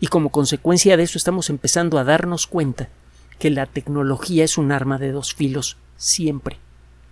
y 0.00 0.08
como 0.08 0.30
consecuencia 0.30 0.96
de 0.96 1.04
eso 1.04 1.16
estamos 1.16 1.48
empezando 1.48 1.98
a 1.98 2.04
darnos 2.04 2.46
cuenta 2.46 2.88
que 3.38 3.50
la 3.50 3.66
tecnología 3.66 4.44
es 4.44 4.58
un 4.58 4.72
arma 4.72 4.98
de 4.98 5.12
dos 5.12 5.34
filos 5.34 5.76
siempre. 5.96 6.58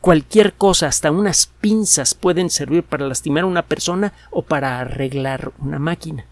Cualquier 0.01 0.53
cosa, 0.53 0.87
hasta 0.87 1.11
unas 1.11 1.47
pinzas, 1.47 2.15
pueden 2.15 2.51
servir 2.51 2.83
para 2.83 3.07
lastimar 3.07 3.45
a 3.45 3.47
una 3.47 3.63
persona 3.63 4.13
o 4.31 4.43
para 4.43 4.81
arreglar 4.81 5.53
una 5.59 5.79
máquina. 5.79 6.27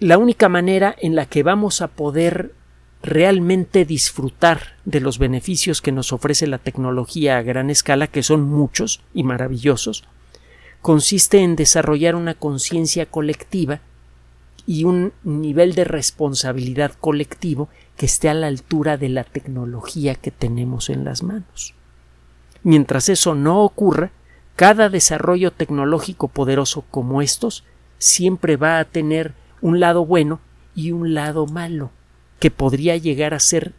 La 0.00 0.18
única 0.18 0.48
manera 0.48 0.94
en 1.00 1.14
la 1.14 1.26
que 1.26 1.42
vamos 1.42 1.80
a 1.80 1.88
poder 1.88 2.52
realmente 3.02 3.84
disfrutar 3.84 4.76
de 4.84 5.00
los 5.00 5.18
beneficios 5.18 5.82
que 5.82 5.92
nos 5.92 6.12
ofrece 6.12 6.46
la 6.46 6.58
tecnología 6.58 7.36
a 7.36 7.42
gran 7.42 7.70
escala, 7.70 8.06
que 8.06 8.22
son 8.22 8.42
muchos 8.42 9.02
y 9.12 9.22
maravillosos, 9.22 10.04
consiste 10.80 11.38
en 11.38 11.54
desarrollar 11.54 12.14
una 12.14 12.34
conciencia 12.34 13.06
colectiva 13.06 13.80
y 14.66 14.84
un 14.84 15.12
nivel 15.22 15.74
de 15.74 15.84
responsabilidad 15.84 16.92
colectivo 16.92 17.68
que 17.96 18.06
esté 18.06 18.28
a 18.28 18.34
la 18.34 18.46
altura 18.46 18.96
de 18.96 19.10
la 19.10 19.24
tecnología 19.24 20.14
que 20.14 20.30
tenemos 20.30 20.88
en 20.88 21.04
las 21.04 21.22
manos. 21.22 21.74
Mientras 22.62 23.10
eso 23.10 23.34
no 23.34 23.62
ocurra, 23.62 24.10
cada 24.56 24.88
desarrollo 24.88 25.50
tecnológico 25.50 26.28
poderoso 26.28 26.84
como 26.90 27.20
estos 27.20 27.64
siempre 27.98 28.56
va 28.56 28.78
a 28.78 28.84
tener 28.84 29.34
un 29.64 29.80
lado 29.80 30.06
bueno 30.06 30.38
y 30.76 30.92
un 30.92 31.14
lado 31.14 31.46
malo, 31.46 31.90
que 32.38 32.50
podría 32.50 32.96
llegar 32.96 33.34
a 33.34 33.40
ser 33.40 33.72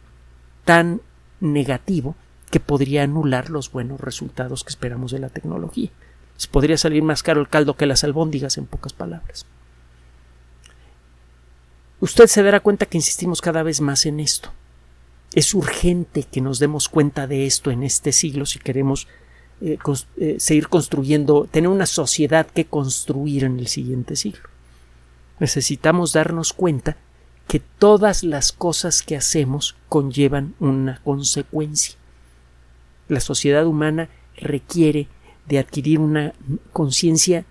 tan 0.64 1.00
negativo 1.40 2.14
que 2.50 2.60
podría 2.60 3.04
anular 3.04 3.48
los 3.48 3.72
buenos 3.72 4.00
resultados 4.00 4.64
que 4.64 4.70
esperamos 4.70 5.12
de 5.12 5.20
la 5.20 5.30
tecnología. 5.30 5.90
Podría 6.50 6.76
salir 6.76 7.02
más 7.02 7.22
caro 7.22 7.40
el 7.40 7.48
caldo 7.48 7.76
que 7.76 7.86
las 7.86 8.04
albóndigas, 8.04 8.58
en 8.58 8.66
pocas 8.66 8.92
palabras 8.92 9.46
usted 12.00 12.26
se 12.26 12.42
dará 12.42 12.60
cuenta 12.60 12.86
que 12.86 12.98
insistimos 12.98 13.40
cada 13.40 13.62
vez 13.62 13.80
más 13.80 14.06
en 14.06 14.20
esto. 14.20 14.50
Es 15.34 15.54
urgente 15.54 16.22
que 16.24 16.40
nos 16.40 16.58
demos 16.58 16.88
cuenta 16.88 17.26
de 17.26 17.46
esto 17.46 17.70
en 17.70 17.82
este 17.82 18.12
siglo 18.12 18.46
si 18.46 18.58
queremos 18.58 19.06
eh, 19.60 19.78
eh, 20.18 20.36
seguir 20.38 20.68
construyendo, 20.68 21.48
tener 21.50 21.68
una 21.68 21.86
sociedad 21.86 22.46
que 22.46 22.66
construir 22.66 23.44
en 23.44 23.58
el 23.58 23.66
siguiente 23.66 24.16
siglo. 24.16 24.48
Necesitamos 25.38 26.12
darnos 26.12 26.52
cuenta 26.52 26.96
que 27.46 27.60
todas 27.60 28.24
las 28.24 28.52
cosas 28.52 29.02
que 29.02 29.16
hacemos 29.16 29.76
conllevan 29.88 30.54
una 30.58 31.00
consecuencia. 31.04 31.96
La 33.08 33.20
sociedad 33.20 33.66
humana 33.66 34.08
requiere 34.36 35.08
de 35.46 35.58
adquirir 35.58 36.00
una 36.00 36.32
conciencia 36.72 37.44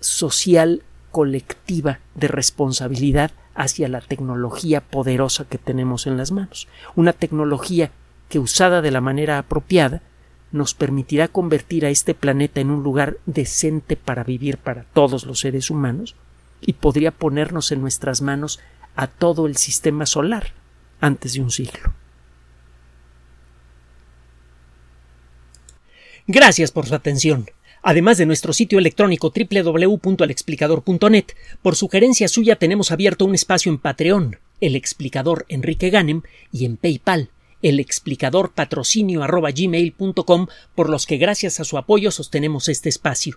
social 0.00 0.82
colectiva 1.10 1.98
de 2.14 2.28
responsabilidad 2.28 3.32
hacia 3.54 3.88
la 3.88 4.00
tecnología 4.00 4.82
poderosa 4.82 5.46
que 5.46 5.58
tenemos 5.58 6.06
en 6.06 6.16
las 6.16 6.30
manos. 6.30 6.68
Una 6.94 7.12
tecnología 7.12 7.90
que 8.28 8.38
usada 8.38 8.82
de 8.82 8.90
la 8.90 9.00
manera 9.00 9.38
apropiada 9.38 10.02
nos 10.52 10.74
permitirá 10.74 11.26
convertir 11.28 11.86
a 11.86 11.90
este 11.90 12.14
planeta 12.14 12.60
en 12.60 12.70
un 12.70 12.82
lugar 12.82 13.16
decente 13.26 13.96
para 13.96 14.22
vivir 14.24 14.58
para 14.58 14.84
todos 14.84 15.24
los 15.24 15.40
seres 15.40 15.70
humanos 15.70 16.14
y 16.60 16.74
podría 16.74 17.10
ponernos 17.10 17.72
en 17.72 17.80
nuestras 17.80 18.22
manos 18.22 18.60
a 18.94 19.06
todo 19.06 19.46
el 19.46 19.56
sistema 19.56 20.06
solar 20.06 20.52
antes 21.00 21.34
de 21.34 21.40
un 21.40 21.50
siglo. 21.50 21.94
Gracias 26.26 26.72
por 26.72 26.86
su 26.86 26.94
atención. 26.94 27.46
Además 27.82 28.18
de 28.18 28.26
nuestro 28.26 28.52
sitio 28.52 28.80
electrónico 28.80 29.32
www.alexplicador.net, 29.32 31.26
por 31.62 31.76
sugerencia 31.76 32.26
suya 32.26 32.56
tenemos 32.56 32.90
abierto 32.90 33.24
un 33.24 33.36
espacio 33.36 33.70
en 33.70 33.78
Patreon, 33.78 34.40
el 34.60 34.74
explicador 34.74 35.46
Enrique 35.48 35.90
Ganem, 35.90 36.22
y 36.50 36.64
en 36.64 36.78
PayPal, 36.78 37.30
el 37.62 37.78
explicador 37.78 38.52
patrocinio 38.52 39.24
por 40.74 40.90
los 40.90 41.06
que 41.06 41.16
gracias 41.16 41.60
a 41.60 41.64
su 41.64 41.78
apoyo 41.78 42.10
sostenemos 42.10 42.68
este 42.68 42.88
espacio. 42.88 43.36